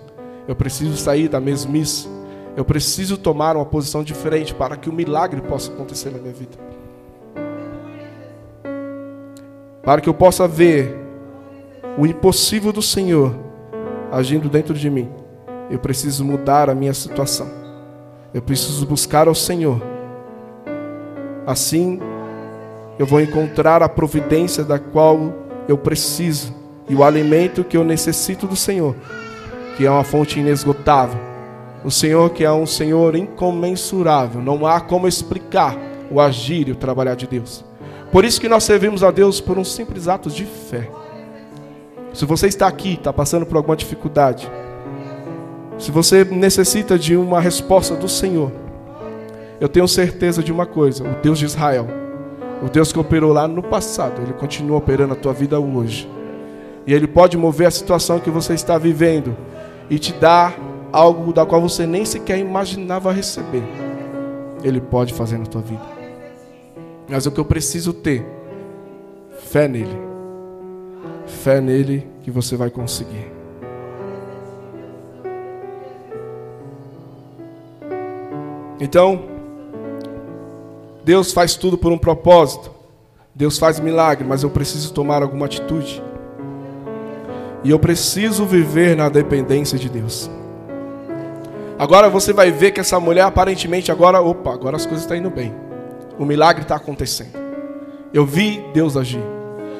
Eu 0.48 0.56
preciso 0.56 0.96
sair 0.96 1.28
da 1.28 1.42
mesmice. 1.42 2.08
Eu 2.56 2.64
preciso 2.64 3.18
tomar 3.18 3.58
uma 3.58 3.66
posição 3.66 4.02
diferente 4.02 4.56
para 4.56 4.78
que 4.78 4.90
o 4.90 4.94
milagre 4.94 5.42
possa 5.42 5.70
acontecer 5.70 6.10
na 6.10 6.20
minha 6.20 6.34
vida. 6.34 6.58
Para 9.84 10.00
que 10.00 10.08
eu 10.08 10.14
possa 10.14 10.48
ver 10.48 10.98
o 11.98 12.06
impossível 12.06 12.72
do 12.72 12.82
Senhor 12.82 13.36
agindo 14.10 14.48
dentro 14.48 14.74
de 14.74 14.90
mim. 14.90 15.10
Eu 15.70 15.80
preciso 15.80 16.24
mudar 16.24 16.70
a 16.70 16.76
minha 16.76 16.94
situação. 16.94 17.50
Eu 18.34 18.42
preciso 18.42 18.86
buscar 18.86 19.28
ao 19.28 19.36
Senhor. 19.36 19.82
Assim, 21.46 22.00
eu 22.98 23.06
vou 23.06 23.20
encontrar 23.20 23.84
a 23.84 23.90
providência 23.90 24.64
da 24.64 24.80
qual 24.80 25.46
eu 25.68 25.78
preciso 25.78 26.54
e 26.90 26.96
o 26.96 27.04
alimento 27.04 27.64
que 27.64 27.76
eu 27.76 27.84
necessito 27.84 28.48
do 28.48 28.56
Senhor, 28.56 28.96
que 29.76 29.86
é 29.86 29.92
uma 29.92 30.04
fonte 30.04 30.40
inesgotável. 30.40 31.20
O 31.84 31.92
Senhor 31.92 32.30
que 32.32 32.44
é 32.44 32.52
um 32.52 32.66
Senhor 32.66 33.16
incomensurável, 33.16 34.42
não 34.42 34.66
há 34.66 34.80
como 34.80 35.08
explicar 35.08 35.78
o 36.10 36.20
agir 36.20 36.68
e 36.68 36.72
o 36.72 36.76
trabalhar 36.76 37.16
de 37.16 37.28
Deus. 37.28 37.64
Por 38.12 38.24
isso 38.24 38.40
que 38.40 38.50
nós 38.50 38.64
servimos 38.64 39.04
a 39.04 39.12
Deus 39.12 39.42
por 39.42 39.58
um 39.58 39.64
simples 39.64 40.08
ato 40.08 40.30
de 40.30 40.46
fé. 40.46 40.90
Se 42.14 42.26
você 42.26 42.48
está 42.48 42.68
aqui, 42.68 42.94
está 42.94 43.12
passando 43.12 43.46
por 43.46 43.58
alguma 43.58 43.76
dificuldade, 43.76 44.50
se 45.78 45.92
você 45.92 46.24
necessita 46.24 46.98
de 46.98 47.16
uma 47.16 47.40
resposta 47.40 47.96
do 47.96 48.10
Senhor, 48.10 48.52
eu 49.60 49.68
tenho 49.68 49.88
certeza 49.88 50.42
de 50.42 50.52
uma 50.52 50.66
coisa: 50.66 51.04
o 51.04 51.22
Deus 51.22 51.38
de 51.38 51.46
Israel 51.46 52.07
o 52.62 52.70
Deus 52.70 52.92
que 52.92 53.00
operou 53.00 53.32
lá 53.32 53.48
no 53.48 53.62
passado, 53.62 54.22
Ele 54.22 54.34
continua 54.34 54.78
operando 54.78 55.14
a 55.14 55.16
tua 55.16 55.34
vida 55.34 55.60
hoje. 55.60 56.10
E 56.86 56.94
Ele 56.94 57.08
pode 57.08 57.38
mover 57.38 57.68
a 57.68 57.72
situação 57.72 58.20
que 58.20 58.30
você 58.30 58.54
está 58.54 58.78
vivendo 58.78 59.36
e 59.90 60.00
te 60.00 60.14
dar 60.14 60.58
algo 60.92 61.34
da 61.34 61.46
qual 61.46 61.62
você 61.62 61.86
nem 61.86 62.06
sequer 62.06 62.40
imaginava 62.40 63.12
receber. 63.12 63.64
Ele 64.64 64.82
pode 64.82 65.14
fazer 65.14 65.38
na 65.38 65.46
tua 65.46 65.62
vida. 65.62 65.86
Mas 67.08 67.26
o 67.26 67.32
que 67.32 67.40
eu 67.40 67.46
preciso 67.46 67.94
ter? 67.94 68.26
Fé 69.40 69.68
nele. 69.68 69.98
Fé 71.26 71.62
nele 71.62 72.08
que 72.24 72.32
você 72.32 72.56
vai 72.56 72.70
conseguir. 72.70 73.32
Então, 78.80 79.37
Deus 81.08 81.32
faz 81.32 81.56
tudo 81.56 81.78
por 81.78 81.90
um 81.90 81.98
propósito. 81.98 82.70
Deus 83.34 83.58
faz 83.58 83.80
milagre, 83.80 84.28
mas 84.28 84.44
eu 84.44 84.50
preciso 84.50 84.92
tomar 84.92 85.24
alguma 85.24 85.46
atitude. 85.46 86.04
E 87.64 87.70
eu 87.70 87.80
preciso 87.80 88.46
viver 88.46 88.94
na 88.94 89.08
dependência 89.08 89.80
de 89.80 89.88
Deus. 89.88 90.30
Agora 91.80 92.10
você 92.10 92.34
vai 92.34 92.52
ver 92.52 92.72
que 92.72 92.82
essa 92.82 93.00
mulher 93.00 93.22
aparentemente 93.22 93.90
agora, 93.90 94.20
opa, 94.20 94.54
agora 94.54 94.76
as 94.76 94.86
coisas 94.86 95.04
estão 95.04 95.16
indo 95.16 95.30
bem. 95.30 95.56
O 96.20 96.26
milagre 96.26 96.64
está 96.64 96.76
acontecendo. 96.76 97.38
Eu 98.14 98.26
vi 98.26 98.62
Deus 98.74 98.98
agir. 98.98 99.24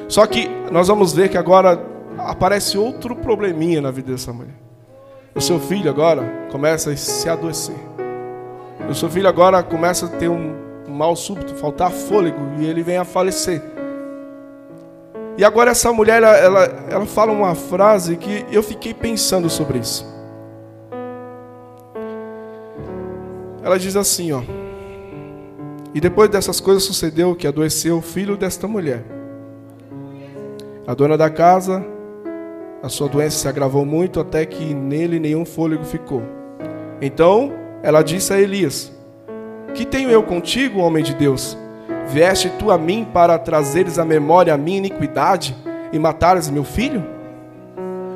Só 0.08 0.26
que 0.26 0.48
nós 0.72 0.88
vamos 0.88 1.12
ver 1.12 1.28
que 1.28 1.36
agora 1.36 1.78
aparece 2.20 2.78
outro 2.78 3.14
probleminha 3.14 3.82
na 3.82 3.90
vida 3.90 4.12
dessa 4.12 4.32
mulher. 4.32 4.56
O 5.34 5.42
seu 5.42 5.60
filho 5.60 5.90
agora 5.90 6.48
começa 6.50 6.90
a 6.90 6.96
se 6.96 7.28
adoecer. 7.28 7.76
O 8.88 8.94
seu 8.94 9.10
filho 9.10 9.28
agora 9.28 9.62
começa 9.62 10.06
a 10.06 10.08
ter 10.08 10.28
um, 10.28 10.67
mal 10.88 11.14
súbito, 11.14 11.54
faltar 11.54 11.90
fôlego 11.90 12.38
e 12.58 12.66
ele 12.66 12.82
vem 12.82 12.96
a 12.96 13.04
falecer. 13.04 13.62
E 15.36 15.44
agora 15.44 15.70
essa 15.70 15.92
mulher, 15.92 16.22
ela, 16.22 16.36
ela, 16.36 16.64
ela 16.90 17.06
fala 17.06 17.30
uma 17.30 17.54
frase 17.54 18.16
que 18.16 18.44
eu 18.50 18.62
fiquei 18.62 18.92
pensando 18.92 19.48
sobre 19.48 19.78
isso. 19.78 20.04
Ela 23.62 23.78
diz 23.78 23.94
assim, 23.94 24.32
ó. 24.32 24.42
E 25.94 26.00
depois 26.00 26.28
dessas 26.28 26.58
coisas 26.60 26.82
sucedeu 26.82 27.36
que 27.36 27.46
adoeceu 27.46 27.98
o 27.98 28.02
filho 28.02 28.36
desta 28.36 28.66
mulher. 28.66 29.04
A 30.86 30.94
dona 30.94 31.16
da 31.16 31.30
casa, 31.30 31.84
a 32.82 32.88
sua 32.88 33.08
doença 33.08 33.38
se 33.38 33.46
agravou 33.46 33.84
muito 33.84 34.18
até 34.18 34.44
que 34.44 34.74
nele 34.74 35.20
nenhum 35.20 35.44
fôlego 35.44 35.84
ficou. 35.84 36.22
Então 37.00 37.52
ela 37.82 38.02
disse 38.02 38.32
a 38.32 38.40
Elias: 38.40 38.92
que 39.74 39.84
tenho 39.84 40.10
eu 40.10 40.22
contigo, 40.22 40.80
homem 40.80 41.02
de 41.02 41.14
Deus? 41.14 41.56
Vieste 42.08 42.50
tu 42.58 42.70
a 42.70 42.78
mim 42.78 43.06
para 43.12 43.38
trazeres 43.38 43.98
à 43.98 44.04
memória 44.04 44.54
a 44.54 44.58
minha 44.58 44.78
iniquidade 44.78 45.54
e 45.92 45.98
matares 45.98 46.48
meu 46.48 46.64
filho? 46.64 47.04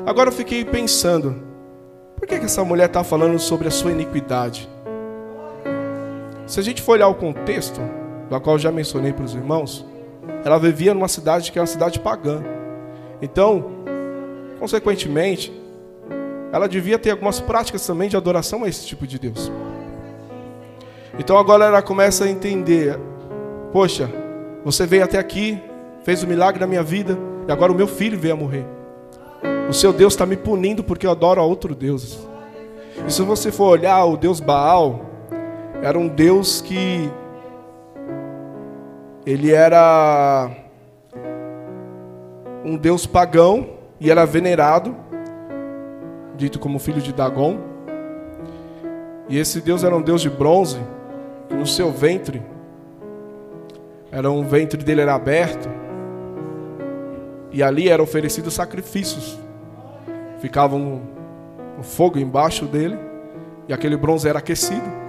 Agora 0.05 0.29
eu 0.29 0.33
fiquei 0.33 0.65
pensando, 0.65 1.41
por 2.17 2.27
que, 2.27 2.39
que 2.39 2.45
essa 2.45 2.63
mulher 2.63 2.87
está 2.87 3.03
falando 3.03 3.39
sobre 3.39 3.67
a 3.67 3.71
sua 3.71 3.91
iniquidade? 3.91 4.69
Se 6.45 6.59
a 6.59 6.63
gente 6.63 6.81
for 6.81 6.93
olhar 6.93 7.07
o 7.07 7.15
contexto, 7.15 7.79
do 8.29 8.41
qual 8.41 8.57
já 8.57 8.71
mencionei 8.71 9.13
para 9.13 9.25
os 9.25 9.33
irmãos, 9.33 9.85
ela 10.43 10.59
vivia 10.59 10.93
numa 10.93 11.07
cidade 11.07 11.51
que 11.51 11.59
é 11.59 11.61
uma 11.61 11.67
cidade 11.67 11.99
pagã. 11.99 12.43
Então, 13.21 13.65
consequentemente, 14.59 15.53
ela 16.51 16.67
devia 16.67 16.99
ter 16.99 17.11
algumas 17.11 17.39
práticas 17.39 17.85
também 17.85 18.09
de 18.09 18.17
adoração 18.17 18.63
a 18.63 18.69
esse 18.69 18.85
tipo 18.85 19.07
de 19.07 19.17
Deus. 19.17 19.51
Então 21.17 21.37
agora 21.37 21.65
ela 21.65 21.81
começa 21.81 22.25
a 22.25 22.29
entender: 22.29 22.99
poxa, 23.71 24.09
você 24.63 24.85
veio 24.85 25.03
até 25.03 25.19
aqui, 25.19 25.61
fez 26.03 26.23
o 26.23 26.25
um 26.25 26.29
milagre 26.29 26.59
na 26.59 26.67
minha 26.67 26.83
vida, 26.83 27.17
e 27.47 27.51
agora 27.51 27.71
o 27.71 27.75
meu 27.75 27.87
filho 27.87 28.17
veio 28.17 28.33
a 28.33 28.37
morrer. 28.37 28.65
O 29.69 29.73
seu 29.73 29.93
Deus 29.93 30.13
está 30.13 30.25
me 30.25 30.37
punindo 30.37 30.83
porque 30.83 31.05
eu 31.05 31.11
adoro 31.11 31.39
a 31.39 31.43
outro 31.43 31.73
Deus. 31.75 32.27
E 33.07 33.11
se 33.11 33.21
você 33.21 33.51
for 33.51 33.65
olhar, 33.65 34.03
o 34.05 34.17
Deus 34.17 34.39
Baal 34.39 35.01
era 35.81 35.97
um 35.97 36.07
Deus 36.07 36.61
que 36.61 37.09
ele 39.25 39.51
era 39.51 40.49
um 42.63 42.77
Deus 42.77 43.05
pagão 43.05 43.69
e 43.99 44.11
era 44.11 44.25
venerado, 44.25 44.95
dito 46.35 46.59
como 46.59 46.79
filho 46.79 47.01
de 47.01 47.13
Dagon. 47.13 47.57
E 49.29 49.37
esse 49.37 49.61
Deus 49.61 49.83
era 49.83 49.95
um 49.95 50.01
Deus 50.01 50.21
de 50.21 50.29
bronze, 50.29 50.79
no 51.57 51.65
seu 51.65 51.91
ventre, 51.91 52.41
era 54.11 54.29
um 54.29 54.43
ventre 54.43 54.83
dele 54.83 55.01
era 55.01 55.15
aberto, 55.15 55.69
e 57.51 57.61
ali 57.61 57.89
eram 57.89 58.03
oferecidos 58.03 58.53
sacrifícios. 58.53 59.39
Ficava 60.39 60.75
um, 60.75 61.01
um 61.79 61.83
fogo 61.83 62.19
embaixo 62.19 62.65
dele, 62.65 62.97
e 63.67 63.73
aquele 63.73 63.95
bronze 63.95 64.27
era 64.27 64.39
aquecido. 64.39 65.03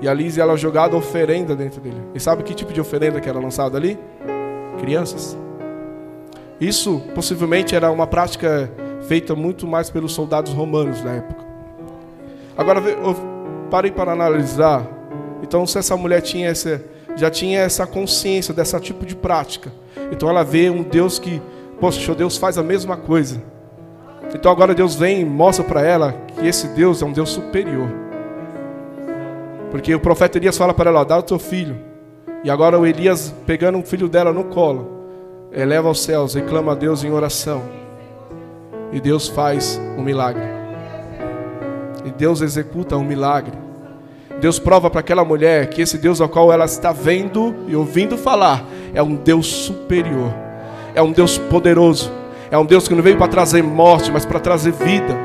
E 0.00 0.08
ali 0.08 0.40
era 0.40 0.56
jogada 0.56 0.96
oferenda 0.96 1.54
dentro 1.54 1.80
dele. 1.80 2.00
E 2.14 2.20
sabe 2.20 2.42
que 2.42 2.54
tipo 2.54 2.72
de 2.72 2.80
oferenda 2.80 3.20
que 3.20 3.28
era 3.28 3.38
lançada 3.38 3.76
ali? 3.76 3.98
Crianças. 4.78 5.36
Isso 6.58 7.02
possivelmente 7.14 7.74
era 7.74 7.90
uma 7.90 8.06
prática 8.06 8.70
feita 9.02 9.34
muito 9.34 9.66
mais 9.66 9.90
pelos 9.90 10.12
soldados 10.12 10.52
romanos 10.52 11.02
da 11.02 11.10
época. 11.10 11.44
Agora, 12.56 12.80
parei 13.70 13.90
para 13.90 14.12
analisar 14.12 14.86
então, 15.42 15.66
se 15.66 15.78
essa 15.78 15.96
mulher 15.96 16.20
tinha 16.20 16.48
essa, 16.48 16.82
já 17.16 17.30
tinha 17.30 17.60
essa 17.60 17.86
consciência 17.86 18.52
dessa 18.52 18.78
tipo 18.78 19.04
de 19.06 19.16
prática, 19.16 19.72
então 20.12 20.28
ela 20.28 20.42
vê 20.42 20.70
um 20.70 20.82
Deus 20.82 21.18
que, 21.18 21.40
poxa, 21.78 22.14
Deus 22.14 22.36
faz 22.36 22.58
a 22.58 22.62
mesma 22.62 22.96
coisa. 22.96 23.42
Então 24.34 24.50
agora 24.50 24.74
Deus 24.74 24.94
vem 24.94 25.20
e 25.20 25.24
mostra 25.24 25.64
para 25.64 25.82
ela 25.82 26.14
que 26.34 26.46
esse 26.46 26.68
Deus 26.68 27.02
é 27.02 27.04
um 27.04 27.12
Deus 27.12 27.30
superior. 27.30 27.88
Porque 29.70 29.94
o 29.94 30.00
profeta 30.00 30.38
Elias 30.38 30.56
fala 30.56 30.74
para 30.74 30.90
ela: 30.90 31.04
dá 31.04 31.18
o 31.18 31.22
teu 31.22 31.38
filho. 31.38 31.76
E 32.42 32.50
agora 32.50 32.78
o 32.78 32.86
Elias, 32.86 33.34
pegando 33.46 33.78
o 33.78 33.82
filho 33.82 34.08
dela 34.08 34.32
no 34.32 34.44
colo, 34.44 35.04
eleva 35.52 35.88
aos 35.88 36.00
céus 36.02 36.34
e 36.34 36.42
clama 36.42 36.72
a 36.72 36.74
Deus 36.74 37.04
em 37.04 37.10
oração. 37.10 37.62
E 38.92 39.00
Deus 39.00 39.28
faz 39.28 39.80
um 39.96 40.02
milagre. 40.02 40.42
E 42.04 42.10
Deus 42.10 42.40
executa 42.40 42.96
um 42.96 43.04
milagre. 43.04 43.69
Deus 44.40 44.58
prova 44.58 44.88
para 44.88 45.00
aquela 45.00 45.24
mulher 45.24 45.68
que 45.68 45.82
esse 45.82 45.98
Deus 45.98 46.20
ao 46.20 46.28
qual 46.28 46.50
ela 46.50 46.64
está 46.64 46.92
vendo 46.92 47.54
e 47.68 47.76
ouvindo 47.76 48.16
falar 48.16 48.64
é 48.94 49.02
um 49.02 49.14
Deus 49.14 49.46
superior, 49.46 50.32
é 50.94 51.02
um 51.02 51.12
Deus 51.12 51.36
poderoso, 51.36 52.10
é 52.50 52.56
um 52.56 52.64
Deus 52.64 52.88
que 52.88 52.94
não 52.94 53.02
veio 53.02 53.18
para 53.18 53.28
trazer 53.28 53.62
morte, 53.62 54.10
mas 54.10 54.24
para 54.24 54.40
trazer 54.40 54.72
vida. 54.72 55.16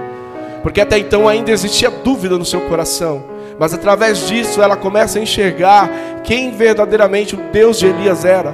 Porque 0.61 0.81
até 0.81 0.97
então 0.97 1.27
ainda 1.27 1.51
existia 1.51 1.89
dúvida 1.89 2.37
no 2.37 2.43
seu 2.43 2.59
coração, 2.61 3.23
mas 3.57 3.73
através 3.73 4.27
disso 4.27 4.61
ela 4.61 4.75
começa 4.75 5.17
a 5.17 5.21
enxergar 5.21 5.89
quem 6.23 6.51
verdadeiramente 6.51 7.35
o 7.35 7.39
Deus 7.53 7.79
de 7.79 7.87
Elias 7.87 8.25
era. 8.25 8.53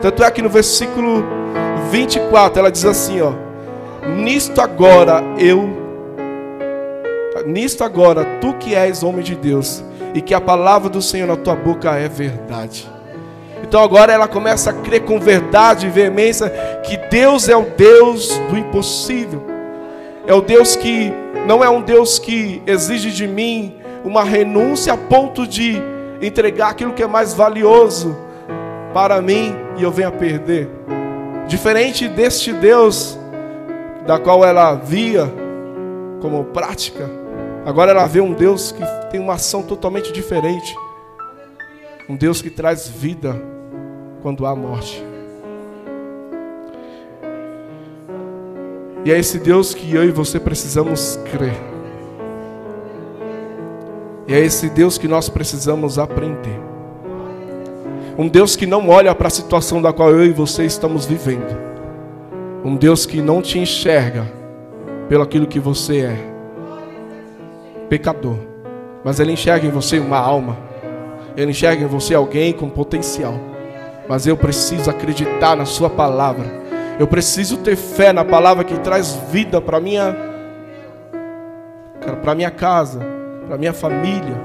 Tanto 0.00 0.24
é 0.24 0.30
que 0.30 0.42
no 0.42 0.48
versículo 0.48 1.24
24, 1.90 2.58
ela 2.58 2.72
diz 2.72 2.84
assim, 2.84 3.20
ó: 3.20 3.32
Nisto 4.16 4.60
agora 4.60 5.22
eu 5.38 5.85
Nisto 7.46 7.84
agora 7.84 8.24
tu 8.40 8.54
que 8.54 8.74
és 8.74 9.04
homem 9.04 9.22
de 9.22 9.36
Deus 9.36 9.84
e 10.12 10.20
que 10.20 10.34
a 10.34 10.40
palavra 10.40 10.90
do 10.90 11.00
Senhor 11.00 11.28
na 11.28 11.36
tua 11.36 11.54
boca 11.54 11.94
é 11.94 12.08
verdade. 12.08 12.90
Então 13.62 13.82
agora 13.82 14.12
ela 14.12 14.26
começa 14.26 14.70
a 14.70 14.72
crer 14.72 15.02
com 15.02 15.20
verdade 15.20 15.86
e 15.86 15.90
veemência 15.90 16.50
que 16.84 16.96
Deus 16.96 17.48
é 17.48 17.56
o 17.56 17.62
Deus 17.76 18.28
do 18.50 18.58
impossível. 18.58 19.44
É 20.26 20.34
o 20.34 20.40
Deus 20.40 20.74
que 20.74 21.12
não 21.46 21.62
é 21.62 21.70
um 21.70 21.80
Deus 21.80 22.18
que 22.18 22.60
exige 22.66 23.12
de 23.12 23.28
mim 23.28 23.76
uma 24.04 24.24
renúncia 24.24 24.92
a 24.92 24.96
ponto 24.96 25.46
de 25.46 25.80
entregar 26.20 26.70
aquilo 26.70 26.92
que 26.92 27.02
é 27.02 27.06
mais 27.06 27.32
valioso 27.32 28.16
para 28.92 29.22
mim 29.22 29.54
e 29.76 29.82
eu 29.84 29.92
venha 29.92 30.10
perder. 30.10 30.68
Diferente 31.46 32.08
deste 32.08 32.52
Deus 32.52 33.16
da 34.04 34.18
qual 34.18 34.44
ela 34.44 34.74
via 34.74 35.32
como 36.20 36.44
prática, 36.44 37.08
agora 37.66 37.90
ela 37.90 38.06
vê 38.06 38.20
um 38.20 38.32
Deus 38.32 38.72
que 38.72 38.82
tem 39.10 39.20
uma 39.20 39.34
ação 39.34 39.62
totalmente 39.62 40.12
diferente. 40.12 40.74
Um 42.08 42.16
Deus 42.16 42.40
que 42.40 42.48
traz 42.48 42.88
vida 42.88 43.36
quando 44.22 44.46
há 44.46 44.54
morte. 44.54 45.04
E 49.04 49.10
é 49.12 49.18
esse 49.18 49.38
Deus 49.38 49.74
que 49.74 49.94
eu 49.94 50.04
e 50.04 50.10
você 50.10 50.38
precisamos 50.38 51.18
crer. 51.30 51.56
E 54.28 54.34
é 54.34 54.38
esse 54.38 54.68
Deus 54.68 54.98
que 54.98 55.06
nós 55.06 55.28
precisamos 55.28 55.98
aprender. 55.98 56.58
Um 58.18 58.28
Deus 58.28 58.56
que 58.56 58.66
não 58.66 58.88
olha 58.88 59.14
para 59.14 59.26
a 59.26 59.30
situação 59.30 59.82
da 59.82 59.92
qual 59.92 60.10
eu 60.10 60.24
e 60.24 60.32
você 60.32 60.64
estamos 60.64 61.04
vivendo. 61.04 61.56
Um 62.64 62.76
Deus 62.76 63.04
que 63.04 63.20
não 63.20 63.42
te 63.42 63.58
enxerga 63.58 64.26
pelo 65.08 65.22
aquilo 65.22 65.46
que 65.46 65.60
você 65.60 65.98
é. 65.98 66.35
Pecador. 67.88 68.36
Mas 69.04 69.20
Ele 69.20 69.32
enxerga 69.32 69.66
em 69.66 69.70
você 69.70 69.98
uma 69.98 70.18
alma. 70.18 70.56
Ele 71.36 71.50
enxerga 71.50 71.84
em 71.84 71.86
você 71.86 72.14
alguém 72.14 72.52
com 72.52 72.68
potencial. 72.68 73.34
Mas 74.08 74.26
eu 74.26 74.36
preciso 74.36 74.90
acreditar 74.90 75.56
na 75.56 75.64
Sua 75.64 75.90
palavra. 75.90 76.44
Eu 76.98 77.06
preciso 77.06 77.58
ter 77.58 77.76
fé 77.76 78.12
na 78.12 78.24
palavra 78.24 78.64
que 78.64 78.78
traz 78.80 79.14
vida 79.30 79.60
para 79.60 79.78
minha 79.80 80.16
para 82.22 82.36
minha 82.36 82.52
casa, 82.52 83.00
para 83.48 83.58
minha 83.58 83.72
família, 83.72 84.36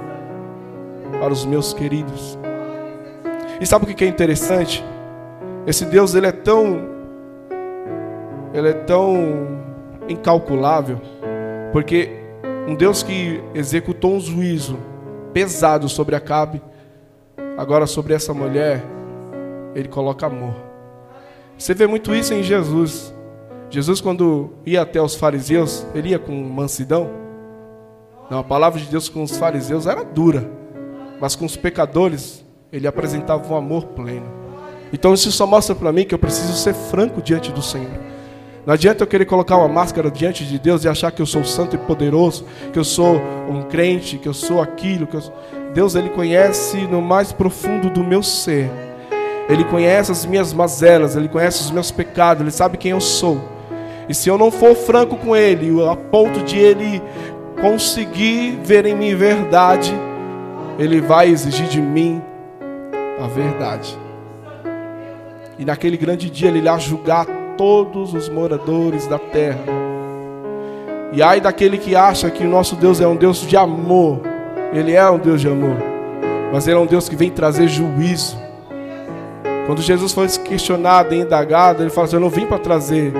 para 1.20 1.32
os 1.32 1.46
meus 1.46 1.74
queridos. 1.74 2.38
E 3.60 3.66
sabe 3.66 3.86
o 3.86 3.96
que 3.96 4.04
é 4.04 4.08
interessante? 4.08 4.84
Esse 5.68 5.86
Deus 5.86 6.16
ele 6.16 6.26
é 6.26 6.32
tão 6.32 6.90
ele 8.54 8.70
é 8.70 8.74
tão 8.74 9.60
incalculável, 10.10 11.00
porque 11.72 12.21
um 12.68 12.76
Deus 12.76 13.04
que 13.04 13.42
executou 13.54 14.16
um 14.16 14.20
juízo 14.20 14.78
pesado 15.34 15.90
sobre 15.90 16.16
Acabe, 16.16 16.62
agora 17.58 17.88
sobre 17.88 18.14
essa 18.14 18.34
mulher, 18.34 18.84
ele 19.74 19.88
coloca 19.88 20.26
amor. 20.26 20.54
Você 21.58 21.74
vê 21.74 21.88
muito 21.88 22.14
isso 22.14 22.34
em 22.34 22.44
Jesus. 22.44 23.14
Jesus, 23.70 24.02
quando 24.02 24.52
ia 24.66 24.82
até 24.82 25.02
os 25.02 25.16
fariseus, 25.16 25.86
ele 25.96 26.10
ia 26.10 26.20
com 26.20 26.32
mansidão. 26.32 27.10
Não, 28.30 28.40
a 28.40 28.44
palavra 28.44 28.80
de 28.80 28.88
Deus 28.88 29.10
com 29.10 29.24
os 29.24 29.38
fariseus 29.38 29.86
era 29.86 30.04
dura, 30.04 30.50
mas 31.20 31.36
com 31.36 31.46
os 31.46 31.56
pecadores, 31.56 32.46
ele 32.72 32.88
apresentava 32.88 33.54
um 33.54 33.56
amor 33.56 33.86
pleno. 33.88 34.26
Então 34.94 35.14
isso 35.14 35.32
só 35.32 35.46
mostra 35.46 35.74
para 35.74 35.92
mim 35.92 36.06
que 36.06 36.14
eu 36.14 36.20
preciso 36.20 36.54
ser 36.54 36.74
franco 36.74 37.22
diante 37.22 37.52
do 37.52 37.62
Senhor. 37.62 38.11
Não 38.66 38.74
adianta 38.74 39.04
eu 39.04 39.08
querer 39.08 39.26
colocar 39.26 39.58
uma 39.58 39.68
máscara 39.68 40.12
diante 40.12 40.46
de 40.46 40.60
Deus 40.60 40.84
e 40.84 40.88
achar 40.88 41.12
que 41.12 41.22
eu 41.22 41.26
sou 41.26 41.44
santo 41.44 41.76
e 41.76 41.80
poderoso, 41.80 42.46
que 42.72 42.78
eu 42.78 42.84
sou 42.84 43.22
um 43.50 43.64
crente, 43.64 44.18
que 44.18 44.28
eu 44.28 44.34
sou 44.34 44.62
aquilo. 44.62 45.08
Eu... 45.12 45.22
Deus 45.74 45.96
ele 45.96 46.10
conhece 46.10 46.78
no 46.88 47.02
mais 47.02 47.32
profundo 47.32 47.90
do 47.90 48.04
meu 48.04 48.22
ser 48.22 48.70
ele 49.52 49.66
conhece 49.66 50.14
as 50.14 50.26
minhas 50.26 50.54
mazelas, 50.54 51.18
Ele 51.18 51.28
conhece 51.28 51.62
os 51.62 51.72
meus 51.72 51.92
pecados, 51.92 52.42
Ele 52.42 52.52
sabe 52.52 52.78
quem 52.78 52.92
eu 52.92 53.02
sou. 53.02 53.42
E 54.08 54.16
se 54.16 54.30
eu 54.30 54.38
não 54.38 54.50
for 54.50 54.74
franco 54.76 55.18
com 55.18 55.36
Ele, 55.36 55.70
a 55.86 55.94
ponto 55.94 56.42
de 56.44 56.58
Ele 56.58 57.02
conseguir 57.60 58.58
ver 58.64 58.86
em 58.86 58.96
mim 58.96 59.14
verdade, 59.14 59.94
Ele 60.80 61.02
vai 61.02 61.28
exigir 61.28 61.68
de 61.68 61.82
mim 61.82 62.22
a 63.22 63.28
verdade. 63.28 64.00
E 65.60 65.66
naquele 65.66 65.98
grande 65.98 66.30
dia 66.30 66.48
Ele 66.48 66.60
irá 66.60 66.78
julgar 66.78 67.28
todos 67.62 68.16
os 68.16 68.28
moradores 68.28 69.06
da 69.06 69.20
terra. 69.20 69.60
E 71.14 71.22
ai 71.22 71.40
daquele 71.40 71.78
que 71.78 71.96
acha 71.96 72.32
que 72.32 72.44
o 72.44 72.50
nosso 72.50 72.76
Deus 72.76 73.00
é 73.00 73.06
um 73.08 73.16
Deus 73.16 73.46
de 73.46 73.56
amor. 73.56 74.20
Ele 74.74 74.94
é 74.94 75.08
um 75.08 75.20
Deus 75.20 75.40
de 75.40 75.48
amor. 75.48 75.78
Mas 76.52 76.66
Ele 76.68 76.78
é 76.78 76.80
um 76.80 76.88
Deus 76.88 77.08
que 77.08 77.16
vem 77.16 77.30
trazer 77.30 77.68
juízo. 77.68 78.36
Quando 79.68 79.80
Jesus 79.80 80.12
foi 80.12 80.28
questionado 80.44 81.14
e 81.14 81.20
indagado, 81.20 81.84
ele 81.84 81.92
falou 81.92 82.06
assim: 82.06 82.16
Eu 82.16 82.20
não 82.20 82.32
vim 82.32 82.48
para 82.48 82.58
trazer 82.58 83.14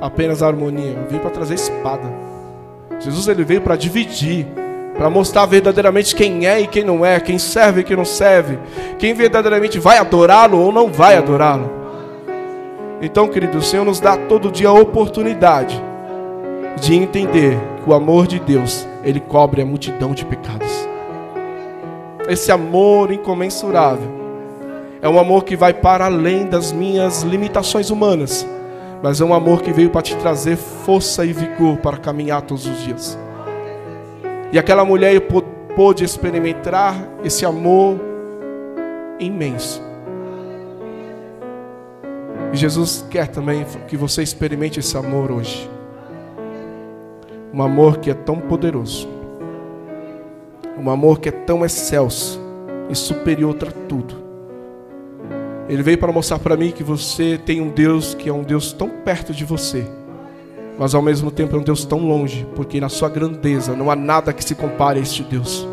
apenas 0.00 0.40
harmonia, 0.40 0.96
eu 0.96 1.08
vim 1.10 1.18
para 1.18 1.30
trazer 1.30 1.54
espada. 1.54 2.08
Jesus 3.00 3.26
ele 3.26 3.42
veio 3.42 3.60
para 3.60 3.74
dividir, 3.74 4.46
para 4.96 5.10
mostrar 5.10 5.46
verdadeiramente 5.46 6.14
quem 6.14 6.46
é 6.46 6.60
e 6.60 6.68
quem 6.68 6.84
não 6.84 7.04
é, 7.04 7.18
quem 7.18 7.40
serve 7.40 7.80
e 7.80 7.84
quem 7.84 7.96
não 7.96 8.04
serve, 8.04 8.56
quem 9.00 9.14
verdadeiramente 9.14 9.80
vai 9.80 9.98
adorá-lo 9.98 10.60
ou 10.60 10.70
não 10.70 10.92
vai 10.92 11.16
adorá-lo. 11.16 11.73
Então, 13.04 13.28
querido, 13.28 13.58
o 13.58 13.62
Senhor 13.62 13.84
nos 13.84 14.00
dá 14.00 14.16
todo 14.16 14.50
dia 14.50 14.70
a 14.70 14.72
oportunidade 14.72 15.78
de 16.80 16.94
entender 16.94 17.54
que 17.82 17.90
o 17.90 17.92
amor 17.92 18.26
de 18.26 18.40
Deus, 18.40 18.88
ele 19.04 19.20
cobre 19.20 19.60
a 19.60 19.66
multidão 19.66 20.12
de 20.14 20.24
pecados. 20.24 20.88
Esse 22.26 22.50
amor 22.50 23.12
incomensurável 23.12 24.08
é 25.02 25.08
um 25.08 25.18
amor 25.18 25.44
que 25.44 25.54
vai 25.54 25.74
para 25.74 26.06
além 26.06 26.46
das 26.46 26.72
minhas 26.72 27.20
limitações 27.20 27.90
humanas, 27.90 28.46
mas 29.02 29.20
é 29.20 29.24
um 29.24 29.34
amor 29.34 29.60
que 29.60 29.70
veio 29.70 29.90
para 29.90 30.00
te 30.00 30.16
trazer 30.16 30.56
força 30.56 31.26
e 31.26 31.32
vigor 31.34 31.76
para 31.76 31.98
caminhar 31.98 32.40
todos 32.40 32.66
os 32.66 32.84
dias. 32.84 33.18
E 34.50 34.58
aquela 34.58 34.82
mulher 34.82 35.20
pôde 35.76 36.04
experimentar 36.04 36.96
esse 37.22 37.44
amor 37.44 38.00
imenso. 39.20 39.93
E 42.54 42.56
Jesus 42.56 43.04
quer 43.10 43.26
também 43.26 43.66
que 43.88 43.96
você 43.96 44.22
experimente 44.22 44.78
esse 44.78 44.96
amor 44.96 45.32
hoje. 45.32 45.68
Um 47.52 47.60
amor 47.60 47.96
que 47.98 48.12
é 48.12 48.14
tão 48.14 48.38
poderoso. 48.38 49.08
Um 50.78 50.88
amor 50.88 51.18
que 51.18 51.28
é 51.28 51.32
tão 51.32 51.64
excelso 51.64 52.40
e 52.88 52.94
superior 52.94 53.56
a 53.60 53.72
tudo. 53.88 54.22
Ele 55.68 55.82
veio 55.82 55.98
para 55.98 56.12
mostrar 56.12 56.38
para 56.38 56.56
mim 56.56 56.70
que 56.70 56.84
você 56.84 57.40
tem 57.44 57.60
um 57.60 57.70
Deus 57.70 58.14
que 58.14 58.28
é 58.28 58.32
um 58.32 58.44
Deus 58.44 58.72
tão 58.72 58.88
perto 58.88 59.32
de 59.32 59.44
você, 59.44 59.84
mas 60.78 60.94
ao 60.94 61.02
mesmo 61.02 61.32
tempo 61.32 61.56
é 61.56 61.58
um 61.58 61.64
Deus 61.64 61.84
tão 61.84 62.06
longe, 62.06 62.46
porque 62.54 62.80
na 62.80 62.88
sua 62.88 63.08
grandeza 63.08 63.74
não 63.74 63.90
há 63.90 63.96
nada 63.96 64.32
que 64.32 64.44
se 64.44 64.54
compare 64.54 65.00
a 65.00 65.02
este 65.02 65.24
Deus. 65.24 65.66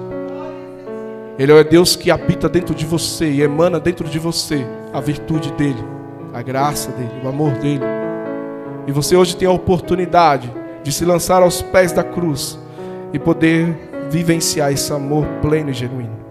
Ele 1.38 1.52
é 1.52 1.64
Deus 1.64 1.96
que 1.96 2.10
habita 2.10 2.50
dentro 2.50 2.74
de 2.74 2.88
você 2.88 3.30
e 3.30 3.44
emana 3.44 3.80
dentro 3.80 4.10
de 4.10 4.18
você 4.18 4.66
a 4.92 5.00
virtude 5.00 5.52
dele, 5.52 6.01
a 6.34 6.42
graça 6.42 6.92
dele, 6.92 7.22
o 7.24 7.28
amor 7.28 7.52
dele. 7.54 7.84
E 8.88 8.92
você 8.92 9.16
hoje 9.16 9.36
tem 9.36 9.48
a 9.48 9.52
oportunidade 9.52 10.52
de 10.84 10.92
se 10.92 11.06
lançar 11.06 11.42
aos 11.44 11.62
pés 11.62 11.92
da 11.92 12.04
cruz 12.04 12.60
e 13.14 13.20
poder 13.20 14.08
vivenciar 14.10 14.72
esse 14.72 14.92
amor 14.92 15.26
pleno 15.42 15.70
e 15.70 15.74
genuíno. 15.74 16.22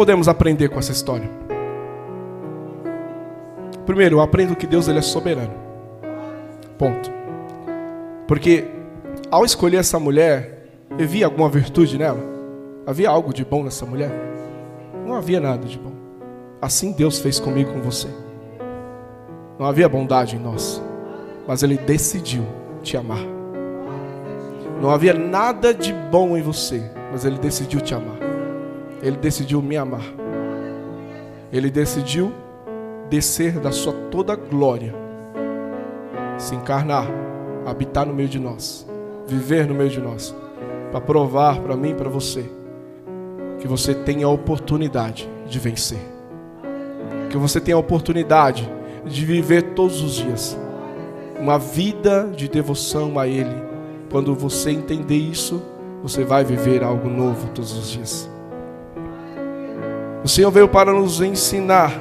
podemos 0.00 0.28
aprender 0.28 0.70
com 0.70 0.78
essa 0.78 0.92
história? 0.92 1.28
Primeiro, 3.84 4.16
eu 4.16 4.20
aprendo 4.22 4.56
que 4.56 4.66
Deus 4.66 4.88
ele 4.88 4.98
é 4.98 5.02
soberano. 5.02 5.52
Ponto. 6.78 7.12
Porque 8.26 8.64
ao 9.30 9.44
escolher 9.44 9.76
essa 9.76 9.98
mulher, 9.98 10.70
havia 10.90 11.26
alguma 11.26 11.50
virtude 11.50 11.98
nela? 11.98 12.39
Havia 12.86 13.10
algo 13.10 13.32
de 13.32 13.44
bom 13.44 13.62
nessa 13.62 13.84
mulher? 13.84 14.10
Não 15.06 15.14
havia 15.14 15.38
nada 15.38 15.66
de 15.66 15.78
bom. 15.78 15.92
Assim 16.62 16.92
Deus 16.92 17.18
fez 17.18 17.38
comigo 17.38 17.72
com 17.72 17.80
você. 17.80 18.08
Não 19.58 19.66
havia 19.66 19.88
bondade 19.88 20.36
em 20.36 20.38
nós, 20.38 20.82
mas 21.46 21.62
Ele 21.62 21.76
decidiu 21.76 22.44
te 22.82 22.96
amar. 22.96 23.20
Não 24.80 24.90
havia 24.90 25.12
nada 25.12 25.74
de 25.74 25.92
bom 25.92 26.36
em 26.36 26.42
você, 26.42 26.82
mas 27.12 27.26
Ele 27.26 27.38
decidiu 27.38 27.80
te 27.82 27.94
amar. 27.94 28.16
Ele 29.02 29.16
decidiu 29.16 29.60
me 29.60 29.76
amar. 29.76 30.04
Ele 31.52 31.70
decidiu 31.70 32.32
descer 33.10 33.58
da 33.58 33.72
sua 33.72 33.92
toda 34.10 34.34
glória, 34.34 34.94
se 36.38 36.54
encarnar, 36.54 37.06
habitar 37.66 38.06
no 38.06 38.14
meio 38.14 38.28
de 38.28 38.38
nós, 38.38 38.88
viver 39.26 39.66
no 39.66 39.74
meio 39.74 39.90
de 39.90 40.00
nós, 40.00 40.34
para 40.90 41.00
provar 41.00 41.60
para 41.60 41.76
mim 41.76 41.90
e 41.90 41.94
para 41.94 42.08
você 42.08 42.59
que 43.60 43.68
você 43.68 43.94
tenha 43.94 44.26
a 44.26 44.30
oportunidade 44.30 45.28
de 45.46 45.58
vencer. 45.58 46.00
Que 47.28 47.36
você 47.36 47.60
tenha 47.60 47.76
a 47.76 47.80
oportunidade 47.80 48.68
de 49.04 49.24
viver 49.24 49.74
todos 49.74 50.02
os 50.02 50.14
dias 50.14 50.58
uma 51.38 51.58
vida 51.58 52.30
de 52.36 52.48
devoção 52.48 53.18
a 53.18 53.26
Ele. 53.26 53.62
Quando 54.10 54.34
você 54.34 54.70
entender 54.70 55.16
isso, 55.16 55.62
você 56.02 56.24
vai 56.24 56.44
viver 56.44 56.82
algo 56.82 57.08
novo 57.08 57.48
todos 57.48 57.72
os 57.72 57.90
dias. 57.90 58.30
O 60.22 60.28
Senhor 60.28 60.50
veio 60.50 60.68
para 60.68 60.92
nos 60.92 61.20
ensinar 61.20 61.92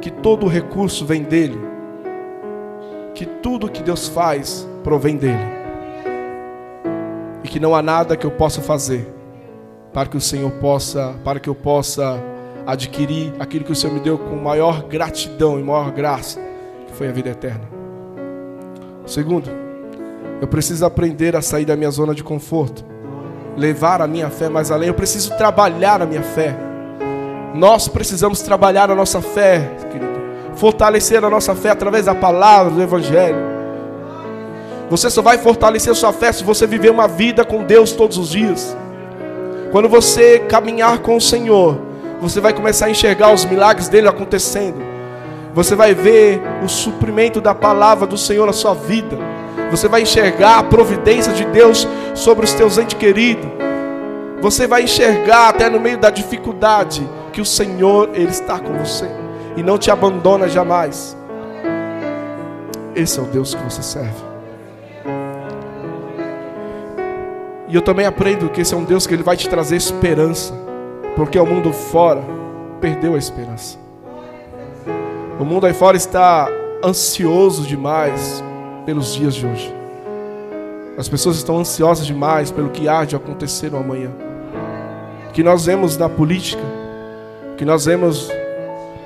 que 0.00 0.10
todo 0.10 0.46
recurso 0.46 1.06
vem 1.06 1.22
dEle, 1.22 1.58
que 3.14 3.24
tudo 3.24 3.70
que 3.70 3.82
Deus 3.82 4.08
faz 4.08 4.68
provém 4.84 5.16
dEle, 5.16 5.56
e 7.42 7.48
que 7.48 7.58
não 7.58 7.74
há 7.74 7.80
nada 7.80 8.14
que 8.14 8.26
eu 8.26 8.30
possa 8.30 8.60
fazer 8.60 9.15
para 9.96 10.10
que 10.10 10.16
o 10.18 10.20
Senhor 10.20 10.50
possa, 10.50 11.14
para 11.24 11.40
que 11.40 11.48
eu 11.48 11.54
possa 11.54 12.22
adquirir 12.66 13.32
aquilo 13.38 13.64
que 13.64 13.72
o 13.72 13.74
Senhor 13.74 13.94
me 13.94 14.00
deu 14.00 14.18
com 14.18 14.36
maior 14.36 14.82
gratidão 14.82 15.58
e 15.58 15.62
maior 15.62 15.90
graça, 15.90 16.38
que 16.86 16.92
foi 16.92 17.08
a 17.08 17.12
vida 17.12 17.30
eterna. 17.30 17.62
Segundo, 19.06 19.48
eu 20.38 20.46
preciso 20.46 20.84
aprender 20.84 21.34
a 21.34 21.40
sair 21.40 21.64
da 21.64 21.74
minha 21.74 21.90
zona 21.90 22.14
de 22.14 22.22
conforto, 22.22 22.84
levar 23.56 24.02
a 24.02 24.06
minha 24.06 24.28
fé 24.28 24.50
mais 24.50 24.70
além. 24.70 24.88
Eu 24.88 24.94
preciso 24.94 25.34
trabalhar 25.38 26.02
a 26.02 26.04
minha 26.04 26.22
fé. 26.22 26.54
Nós 27.54 27.88
precisamos 27.88 28.42
trabalhar 28.42 28.90
a 28.90 28.94
nossa 28.94 29.22
fé, 29.22 29.60
querido. 29.90 30.20
Fortalecer 30.56 31.24
a 31.24 31.30
nossa 31.30 31.54
fé 31.54 31.70
através 31.70 32.04
da 32.04 32.14
palavra 32.14 32.70
do 32.70 32.82
Evangelho. 32.82 33.38
Você 34.90 35.08
só 35.08 35.22
vai 35.22 35.38
fortalecer 35.38 35.90
a 35.90 35.96
sua 35.96 36.12
fé 36.12 36.32
se 36.32 36.44
você 36.44 36.66
viver 36.66 36.90
uma 36.90 37.08
vida 37.08 37.46
com 37.46 37.64
Deus 37.64 37.92
todos 37.92 38.18
os 38.18 38.28
dias. 38.28 38.76
Quando 39.72 39.88
você 39.88 40.38
caminhar 40.40 40.98
com 40.98 41.16
o 41.16 41.20
Senhor, 41.20 41.78
você 42.20 42.40
vai 42.40 42.52
começar 42.52 42.86
a 42.86 42.90
enxergar 42.90 43.32
os 43.32 43.44
milagres 43.44 43.88
dele 43.88 44.08
acontecendo. 44.08 44.78
Você 45.54 45.74
vai 45.74 45.94
ver 45.94 46.40
o 46.62 46.68
suprimento 46.68 47.40
da 47.40 47.54
palavra 47.54 48.06
do 48.06 48.16
Senhor 48.16 48.46
na 48.46 48.52
sua 48.52 48.74
vida. 48.74 49.16
Você 49.70 49.88
vai 49.88 50.02
enxergar 50.02 50.58
a 50.58 50.62
providência 50.62 51.32
de 51.32 51.44
Deus 51.46 51.86
sobre 52.14 52.44
os 52.44 52.52
teus 52.52 52.78
entes 52.78 52.96
queridos. 52.98 53.48
Você 54.40 54.66
vai 54.66 54.82
enxergar 54.82 55.48
até 55.48 55.68
no 55.68 55.80
meio 55.80 55.98
da 55.98 56.10
dificuldade 56.10 57.08
que 57.32 57.40
o 57.40 57.44
Senhor 57.44 58.10
ele 58.14 58.30
está 58.30 58.58
com 58.58 58.74
você 58.74 59.10
e 59.56 59.62
não 59.62 59.78
te 59.78 59.90
abandona 59.90 60.48
jamais. 60.48 61.16
Esse 62.94 63.18
é 63.18 63.22
o 63.22 63.26
Deus 63.26 63.54
que 63.54 63.62
você 63.62 63.82
serve. 63.82 64.35
E 67.68 67.74
eu 67.74 67.82
também 67.82 68.06
aprendo 68.06 68.48
que 68.48 68.60
esse 68.60 68.72
é 68.72 68.76
um 68.76 68.84
Deus 68.84 69.06
que 69.06 69.14
ele 69.14 69.24
vai 69.24 69.36
te 69.36 69.48
trazer 69.48 69.76
esperança, 69.76 70.54
porque 71.16 71.38
o 71.38 71.46
mundo 71.46 71.72
fora 71.72 72.22
perdeu 72.80 73.14
a 73.14 73.18
esperança. 73.18 73.76
O 75.40 75.44
mundo 75.44 75.66
aí 75.66 75.74
fora 75.74 75.96
está 75.96 76.48
ansioso 76.84 77.66
demais 77.66 78.42
pelos 78.84 79.14
dias 79.14 79.34
de 79.34 79.46
hoje. 79.46 79.74
As 80.96 81.08
pessoas 81.08 81.36
estão 81.36 81.58
ansiosas 81.58 82.06
demais 82.06 82.50
pelo 82.50 82.70
que 82.70 82.88
há 82.88 83.04
de 83.04 83.16
acontecer 83.16 83.70
no 83.70 83.78
amanhã. 83.78 84.12
Que 85.32 85.42
nós 85.42 85.66
vemos 85.66 85.98
na 85.98 86.08
política, 86.08 86.62
que 87.58 87.64
nós 87.64 87.84
vemos 87.84 88.30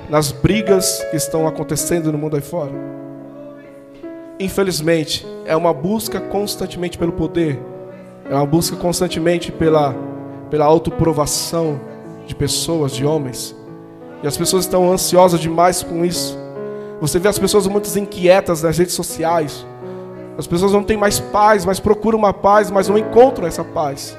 nas 0.07 0.31
brigas 0.31 1.03
que 1.09 1.17
estão 1.17 1.47
acontecendo 1.47 2.11
no 2.11 2.17
mundo 2.17 2.35
aí 2.35 2.41
fora. 2.41 2.71
Infelizmente, 4.39 5.25
é 5.45 5.55
uma 5.55 5.73
busca 5.73 6.19
constantemente 6.19 6.97
pelo 6.97 7.11
poder 7.11 7.59
é 8.31 8.35
uma 8.35 8.45
busca 8.45 8.77
constantemente 8.77 9.51
pela, 9.51 9.93
pela 10.49 10.63
autoprovação 10.63 11.81
de 12.25 12.33
pessoas, 12.33 12.93
de 12.93 13.05
homens. 13.05 13.53
E 14.23 14.27
as 14.27 14.37
pessoas 14.37 14.63
estão 14.63 14.89
ansiosas 14.89 15.37
demais 15.37 15.83
com 15.83 16.05
isso. 16.05 16.39
Você 17.01 17.19
vê 17.19 17.27
as 17.27 17.37
pessoas 17.37 17.67
muito 17.67 17.89
inquietas 17.99 18.63
nas 18.63 18.77
redes 18.77 18.93
sociais. 18.93 19.65
As 20.37 20.47
pessoas 20.47 20.71
não 20.71 20.81
têm 20.81 20.95
mais 20.95 21.19
paz, 21.19 21.65
mas 21.65 21.81
procuram 21.81 22.17
uma 22.17 22.31
paz, 22.31 22.71
mas 22.71 22.87
não 22.87 22.97
encontram 22.97 23.45
essa 23.45 23.65
paz. 23.65 24.17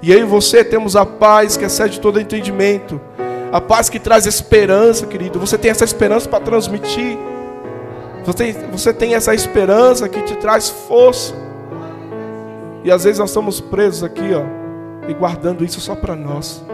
E 0.00 0.12
aí 0.12 0.22
você 0.22 0.62
temos 0.62 0.94
a 0.94 1.04
paz 1.04 1.56
que 1.56 1.64
excede 1.64 1.98
todo 1.98 2.20
entendimento. 2.20 3.00
A 3.50 3.60
paz 3.60 3.90
que 3.90 3.98
traz 3.98 4.24
esperança, 4.24 5.04
querido. 5.04 5.40
Você 5.40 5.58
tem 5.58 5.72
essa 5.72 5.84
esperança 5.84 6.28
para 6.28 6.44
transmitir. 6.44 7.18
Você, 8.24 8.52
você 8.70 8.94
tem 8.94 9.16
essa 9.16 9.34
esperança 9.34 10.08
que 10.08 10.22
te 10.22 10.36
traz 10.36 10.68
força. 10.68 11.41
E 12.84 12.90
às 12.90 13.04
vezes 13.04 13.18
nós 13.18 13.30
estamos 13.30 13.60
presos 13.60 14.02
aqui, 14.02 14.32
ó, 14.34 14.42
e 15.08 15.14
guardando 15.14 15.64
isso 15.64 15.80
só 15.80 15.94
para 15.94 16.16
nós. 16.16 16.64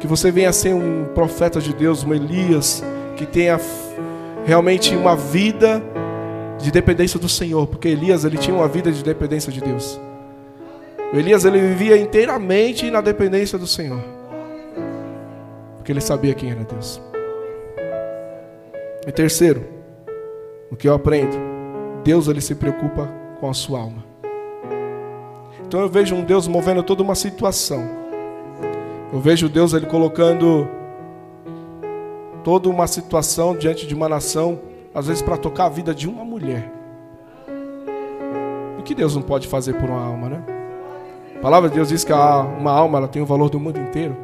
Que 0.00 0.06
você 0.06 0.30
venha 0.30 0.52
ser 0.52 0.74
um 0.74 1.06
profeta 1.14 1.60
de 1.60 1.72
Deus, 1.72 2.02
um 2.02 2.12
Elias, 2.12 2.82
que 3.16 3.26
tenha 3.26 3.60
realmente 4.44 4.96
uma 4.96 5.14
vida 5.14 5.82
de 6.58 6.70
dependência 6.70 7.18
do 7.18 7.28
Senhor, 7.28 7.66
porque 7.66 7.88
Elias 7.88 8.24
ele 8.24 8.38
tinha 8.38 8.56
uma 8.56 8.66
vida 8.66 8.90
de 8.90 9.04
dependência 9.04 9.52
de 9.52 9.60
Deus. 9.60 10.00
O 11.12 11.16
Elias 11.16 11.44
ele 11.44 11.60
vivia 11.60 11.96
inteiramente 11.96 12.90
na 12.90 13.00
dependência 13.00 13.58
do 13.58 13.66
Senhor, 13.66 14.00
porque 15.76 15.92
ele 15.92 16.00
sabia 16.00 16.34
quem 16.34 16.50
era 16.50 16.64
Deus. 16.64 17.00
E 19.06 19.12
terceiro, 19.12 19.64
o 20.70 20.76
que 20.76 20.88
eu 20.88 20.94
aprendo, 20.94 21.36
Deus 22.04 22.28
ele 22.28 22.40
se 22.40 22.54
preocupa 22.54 23.19
com 23.40 23.48
a 23.48 23.54
sua 23.54 23.80
alma. 23.80 24.04
Então 25.66 25.80
eu 25.80 25.88
vejo 25.88 26.14
um 26.14 26.22
Deus 26.22 26.46
movendo 26.46 26.82
toda 26.82 27.02
uma 27.02 27.14
situação. 27.14 27.88
Eu 29.12 29.20
vejo 29.20 29.48
Deus 29.48 29.72
ele 29.72 29.86
colocando 29.86 30.68
toda 32.44 32.68
uma 32.68 32.86
situação 32.86 33.56
diante 33.56 33.86
de 33.86 33.94
uma 33.94 34.08
nação, 34.08 34.60
às 34.94 35.06
vezes 35.06 35.22
para 35.22 35.36
tocar 35.36 35.66
a 35.66 35.68
vida 35.68 35.94
de 35.94 36.08
uma 36.08 36.24
mulher. 36.24 36.70
O 38.78 38.82
que 38.82 38.94
Deus 38.94 39.14
não 39.14 39.22
pode 39.22 39.46
fazer 39.46 39.74
por 39.74 39.88
uma 39.88 40.04
alma, 40.04 40.28
né? 40.28 40.44
A 41.36 41.40
palavra 41.40 41.68
de 41.68 41.76
Deus 41.76 41.88
diz 41.88 42.04
que 42.04 42.12
uma 42.12 42.72
alma 42.72 42.98
ela 42.98 43.08
tem 43.08 43.22
o 43.22 43.26
valor 43.26 43.48
do 43.48 43.58
mundo 43.58 43.78
inteiro. 43.78 44.16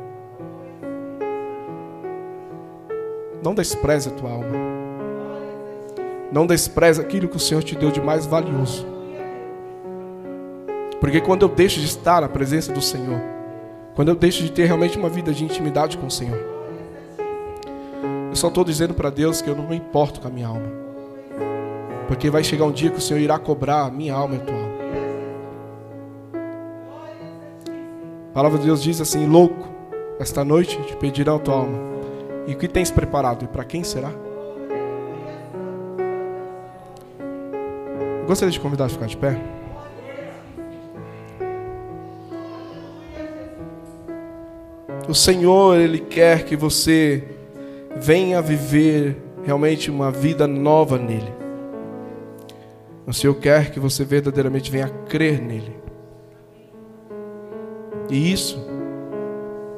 Não 3.42 3.54
despreze 3.54 4.08
a 4.08 4.12
tua 4.12 4.30
alma. 4.30 4.46
Não 6.32 6.46
despreze 6.46 7.00
aquilo 7.00 7.28
que 7.28 7.36
o 7.36 7.40
Senhor 7.40 7.62
te 7.62 7.76
deu 7.76 7.90
de 7.90 8.00
mais 8.00 8.26
valioso. 8.26 8.95
Porque 11.00 11.20
quando 11.20 11.42
eu 11.42 11.48
deixo 11.48 11.80
de 11.80 11.86
estar 11.86 12.20
na 12.20 12.28
presença 12.28 12.72
do 12.72 12.80
Senhor, 12.80 13.20
quando 13.94 14.08
eu 14.08 14.14
deixo 14.14 14.42
de 14.42 14.50
ter 14.50 14.64
realmente 14.66 14.98
uma 14.98 15.08
vida 15.08 15.32
de 15.32 15.44
intimidade 15.44 15.98
com 15.98 16.06
o 16.06 16.10
Senhor, 16.10 16.38
eu 18.30 18.36
só 18.36 18.48
estou 18.48 18.64
dizendo 18.64 18.94
para 18.94 19.10
Deus 19.10 19.40
que 19.40 19.48
eu 19.48 19.56
não 19.56 19.66
me 19.68 19.76
importo 19.76 20.20
com 20.20 20.28
a 20.28 20.30
minha 20.30 20.48
alma. 20.48 20.70
Porque 22.06 22.30
vai 22.30 22.44
chegar 22.44 22.64
um 22.64 22.72
dia 22.72 22.90
que 22.90 22.98
o 22.98 23.00
Senhor 23.00 23.20
irá 23.20 23.38
cobrar 23.38 23.86
a 23.86 23.90
minha 23.90 24.14
alma 24.14 24.34
e 24.34 24.38
a 24.38 24.40
tua 24.40 24.54
alma. 24.54 24.76
A 28.30 28.34
palavra 28.34 28.58
de 28.58 28.66
Deus 28.66 28.82
diz 28.82 29.00
assim: 29.00 29.26
Louco, 29.26 29.66
esta 30.18 30.44
noite 30.44 30.80
te 30.82 30.96
pedirão 30.96 31.36
a 31.36 31.38
tua 31.38 31.54
alma. 31.54 31.78
E 32.46 32.52
o 32.52 32.58
que 32.58 32.68
tens 32.68 32.90
preparado? 32.90 33.44
E 33.44 33.48
para 33.48 33.64
quem 33.64 33.82
será? 33.82 34.10
Eu 38.20 38.26
gostaria 38.26 38.52
de 38.52 38.60
convidar 38.60 38.84
a 38.84 38.88
ficar 38.88 39.06
de 39.06 39.16
pé. 39.16 39.40
O 45.08 45.14
Senhor, 45.14 45.78
Ele 45.78 46.00
quer 46.00 46.44
que 46.44 46.56
você 46.56 47.22
venha 47.96 48.42
viver 48.42 49.16
realmente 49.44 49.88
uma 49.88 50.10
vida 50.10 50.46
nova 50.46 50.98
nele. 50.98 51.32
O 53.06 53.12
Senhor 53.12 53.34
quer 53.34 53.70
que 53.70 53.78
você 53.78 54.04
verdadeiramente 54.04 54.70
venha 54.70 54.88
crer 55.08 55.40
nele. 55.40 55.76
E 58.10 58.32
isso 58.32 58.58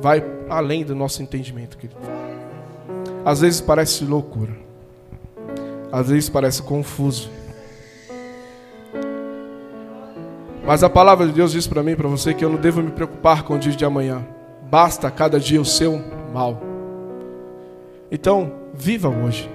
vai 0.00 0.24
além 0.48 0.82
do 0.82 0.94
nosso 0.94 1.22
entendimento, 1.22 1.76
querido. 1.76 2.00
Às 3.22 3.42
vezes 3.42 3.60
parece 3.60 4.04
loucura. 4.04 4.56
Às 5.92 6.08
vezes 6.08 6.30
parece 6.30 6.62
confuso. 6.62 7.30
Mas 10.66 10.82
a 10.82 10.88
palavra 10.88 11.26
de 11.26 11.32
Deus 11.32 11.52
diz 11.52 11.66
para 11.66 11.82
mim 11.82 11.94
para 11.94 12.08
você 12.08 12.32
que 12.32 12.44
eu 12.44 12.48
não 12.48 12.58
devo 12.58 12.82
me 12.82 12.90
preocupar 12.90 13.42
com 13.42 13.56
o 13.56 13.58
dia 13.58 13.72
de 13.72 13.84
amanhã 13.84 14.26
basta 14.70 15.10
cada 15.10 15.40
dia 15.40 15.60
o 15.60 15.64
seu 15.64 16.02
mal. 16.32 16.60
Então, 18.10 18.52
viva 18.74 19.08
hoje. 19.08 19.50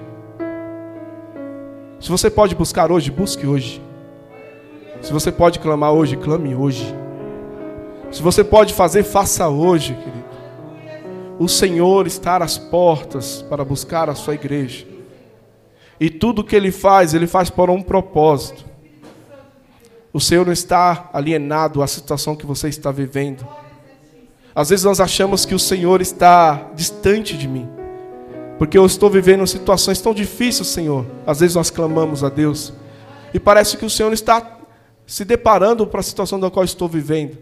Se 2.00 2.10
você 2.10 2.30
pode 2.30 2.54
buscar 2.54 2.90
hoje, 2.92 3.10
busque 3.10 3.46
hoje. 3.46 3.82
Se 5.00 5.12
você 5.12 5.32
pode 5.32 5.58
clamar 5.58 5.92
hoje, 5.92 6.16
clame 6.16 6.54
hoje. 6.54 6.94
Se 8.10 8.22
você 8.22 8.44
pode 8.44 8.74
fazer, 8.74 9.02
faça 9.02 9.48
hoje, 9.48 9.94
querido. 9.94 10.24
O 11.38 11.48
Senhor 11.48 12.06
está 12.06 12.36
às 12.36 12.56
portas 12.56 13.42
para 13.42 13.64
buscar 13.64 14.08
a 14.08 14.14
sua 14.14 14.34
igreja. 14.34 14.86
E 15.98 16.08
tudo 16.10 16.44
que 16.44 16.54
Ele 16.54 16.70
faz, 16.70 17.12
Ele 17.12 17.26
faz 17.26 17.50
por 17.50 17.70
um 17.70 17.82
propósito. 17.82 18.64
O 20.12 20.20
Senhor 20.20 20.46
não 20.46 20.52
está 20.52 21.10
alienado 21.12 21.82
à 21.82 21.86
situação 21.86 22.36
que 22.36 22.46
você 22.46 22.68
está 22.68 22.92
vivendo. 22.92 23.44
Às 24.54 24.70
vezes 24.70 24.84
nós 24.84 25.00
achamos 25.00 25.44
que 25.44 25.54
o 25.54 25.58
Senhor 25.58 26.00
está 26.00 26.70
distante 26.74 27.36
de 27.36 27.48
mim, 27.48 27.68
porque 28.56 28.78
eu 28.78 28.86
estou 28.86 29.10
vivendo 29.10 29.44
situações 29.46 30.00
tão 30.00 30.14
difíceis, 30.14 30.68
Senhor. 30.68 31.04
Às 31.26 31.40
vezes 31.40 31.56
nós 31.56 31.70
clamamos 31.70 32.22
a 32.22 32.28
Deus 32.28 32.72
e 33.32 33.40
parece 33.40 33.76
que 33.76 33.84
o 33.84 33.90
Senhor 33.90 34.12
está 34.12 34.58
se 35.06 35.24
deparando 35.24 35.86
para 35.86 36.00
a 36.00 36.04
situação 36.04 36.38
da 36.38 36.50
qual 36.50 36.64
estou 36.64 36.88
vivendo. 36.88 37.36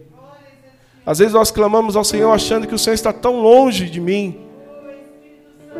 Às 1.05 1.19
vezes 1.19 1.33
nós 1.33 1.51
clamamos 1.51 1.95
ao 1.95 2.03
Senhor 2.03 2.31
achando 2.31 2.65
que 2.65 2.73
o 2.73 2.79
Senhor 2.79 2.95
está 2.95 3.13
tão 3.13 3.41
longe 3.41 3.89
de 3.89 4.01
mim. 4.01 4.39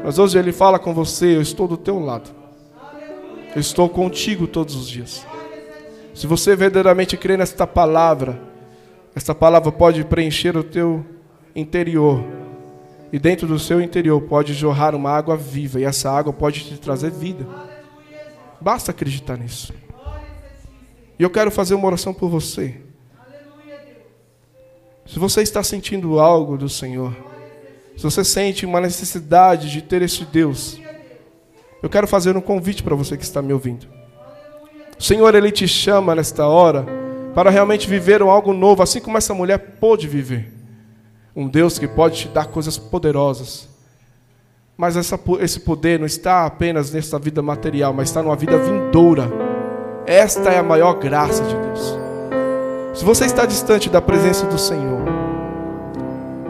Mas 0.04 0.20
hoje 0.20 0.38
Ele 0.38 0.52
fala 0.52 0.78
com 0.78 0.94
você: 0.94 1.36
Eu 1.36 1.42
estou 1.42 1.68
do 1.68 1.78
teu 1.78 2.00
lado. 2.00 2.30
Eu 3.56 3.60
estou 3.60 3.90
contigo 3.90 4.46
todos 4.46 4.76
os 4.76 4.88
dias. 4.88 5.26
Se 6.14 6.28
você 6.28 6.56
verdadeiramente 6.56 7.18
crê 7.18 7.38
nesta 7.38 7.66
palavra, 7.66 8.40
esta 9.16 9.34
palavra 9.34 9.72
pode 9.72 10.04
preencher 10.04 10.56
o 10.58 10.64
teu 10.64 11.04
interior. 11.56 12.24
E 13.12 13.20
dentro 13.20 13.48
do 13.48 13.60
seu 13.60 13.80
interior 13.82 14.22
pode 14.22 14.54
jorrar 14.54 14.96
uma 14.96 15.12
água 15.12 15.38
viva. 15.38 15.80
E 15.80 15.84
essa 15.84 16.12
água 16.12 16.34
pode 16.34 16.64
te 16.64 16.80
trazer 16.80 17.12
vida. 17.12 17.46
Basta 18.60 18.92
acreditar 18.92 19.38
nisso. 19.38 19.74
E 21.20 21.24
eu 21.24 21.30
quero 21.30 21.52
fazer 21.52 21.76
uma 21.76 21.86
oração 21.86 22.14
por 22.14 22.30
você. 22.30 22.82
Se 25.06 25.20
você 25.20 25.42
está 25.42 25.62
sentindo 25.62 26.20
algo 26.20 26.58
do 26.58 26.70
Senhor, 26.70 27.14
se 27.96 28.04
você 28.04 28.24
sente 28.24 28.66
uma 28.66 28.80
necessidade 28.80 29.70
de 29.70 29.82
ter 29.82 30.02
esse 30.02 30.26
Deus, 30.26 30.80
eu 31.82 31.90
quero 31.90 32.08
fazer 32.08 32.36
um 32.38 32.42
convite 32.42 32.82
para 32.82 32.96
você 32.96 33.18
que 33.18 33.24
está 33.24 33.42
me 33.42 33.52
ouvindo. 33.52 33.86
O 34.98 35.04
Senhor, 35.04 35.36
Ele 35.36 35.52
te 35.52 35.68
chama 35.68 36.16
nesta 36.16 36.48
hora 36.48 36.86
para 37.36 37.50
realmente 37.50 37.90
viver 37.90 38.22
algo 38.22 38.54
novo, 38.54 38.82
assim 38.82 39.02
como 39.02 39.18
essa 39.18 39.34
mulher 39.34 39.58
pôde 39.80 40.08
viver. 40.08 40.53
Um 41.36 41.48
Deus 41.48 41.80
que 41.80 41.88
pode 41.88 42.18
te 42.18 42.28
dar 42.28 42.46
coisas 42.46 42.78
poderosas. 42.78 43.68
Mas 44.78 44.98
essa, 44.98 45.20
esse 45.40 45.60
poder 45.60 46.00
não 46.00 46.06
está 46.06 46.46
apenas 46.46 46.92
nesta 46.92 47.18
vida 47.18 47.42
material, 47.42 47.94
mas 47.94 48.10
está 48.10 48.22
numa 48.22 48.36
vida 48.36 48.58
vindoura. 48.58 49.32
Esta 50.06 50.50
é 50.50 50.60
a 50.60 50.64
maior 50.64 50.94
graça 50.96 51.44
de 51.44 51.56
Deus. 51.56 51.98
Se 52.94 53.06
você 53.06 53.26
está 53.26 53.46
distante 53.46 53.90
da 53.90 54.02
presença 54.02 54.46
do 54.46 54.58
Senhor, 54.58 55.02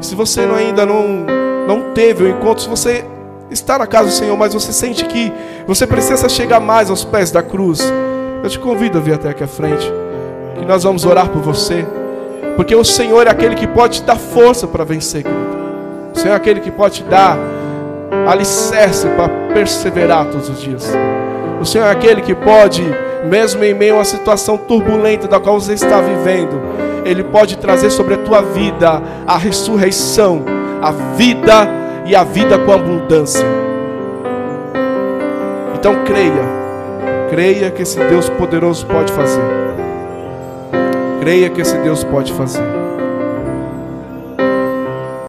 se 0.02 0.16
você 0.16 0.42
ainda 0.42 0.86
não, 0.86 1.26
não 1.68 1.94
teve 1.94 2.24
o 2.24 2.30
encontro, 2.30 2.64
se 2.64 2.70
você 2.70 3.06
está 3.50 3.78
na 3.78 3.88
casa 3.88 4.10
do 4.10 4.14
Senhor, 4.14 4.36
mas 4.38 4.54
você 4.54 4.74
sente 4.74 5.06
que 5.06 5.32
você 5.66 5.88
precisa 5.88 6.28
chegar 6.28 6.60
mais 6.60 6.90
aos 6.90 7.06
pés 7.06 7.32
da 7.32 7.42
cruz, 7.42 7.80
eu 8.44 8.50
te 8.50 8.60
convido 8.60 8.98
a 8.98 9.02
vir 9.02 9.14
até 9.14 9.30
aqui 9.30 9.44
à 9.44 9.48
frente, 9.48 9.90
que 10.60 10.66
nós 10.66 10.84
vamos 10.84 11.06
orar 11.06 11.30
por 11.30 11.42
você, 11.42 11.86
porque 12.56 12.76
o 12.76 12.84
Senhor 12.84 13.26
é 13.28 13.30
aquele 13.30 13.56
que 13.56 13.68
pode 13.68 14.02
te 14.02 14.04
dar 14.04 14.16
força 14.16 14.68
para 14.68 14.84
vencer, 14.84 15.24
querido. 15.24 15.64
O 16.14 16.20
Senhor 16.20 16.34
é 16.34 16.38
aquele 16.38 16.60
que 16.60 16.72
pode 16.72 16.96
te 16.96 17.04
dar 17.04 17.38
alicerce 18.28 19.08
para 19.10 19.30
perseverar 19.54 20.26
todos 20.26 20.50
os 20.50 20.62
dias. 20.62 20.92
O 21.60 21.66
Senhor 21.66 21.86
é 21.86 21.92
aquele 21.92 22.22
que 22.22 22.36
pode, 22.36 22.84
mesmo 23.26 23.64
em 23.64 23.74
meio 23.74 23.96
a 23.96 23.98
uma 23.98 24.06
situação 24.06 24.58
turbulenta 24.58 25.28
da 25.28 25.40
qual 25.40 25.60
você 25.60 25.74
está 25.74 26.00
vivendo, 26.02 26.62
Ele 27.06 27.24
pode 27.24 27.58
trazer 27.58 27.90
sobre 27.90 28.14
a 28.14 28.18
tua 28.18 28.42
vida 28.42 29.02
a 29.26 29.38
ressurreição, 29.38 30.44
a 30.82 30.92
vida 31.16 31.68
e 32.06 32.16
a 32.16 32.24
vida 32.24 32.58
com 32.60 32.72
abundância. 32.72 33.46
Então 35.76 36.04
creia, 36.06 36.44
creia 37.30 37.72
que 37.72 37.82
esse 37.82 38.00
Deus 38.00 38.30
poderoso 38.30 38.86
pode 38.86 39.12
fazer. 39.12 39.73
Creia 41.24 41.50
que 41.50 41.62
esse 41.62 41.78
Deus 41.78 42.04
pode 42.04 42.34
fazer. 42.34 42.73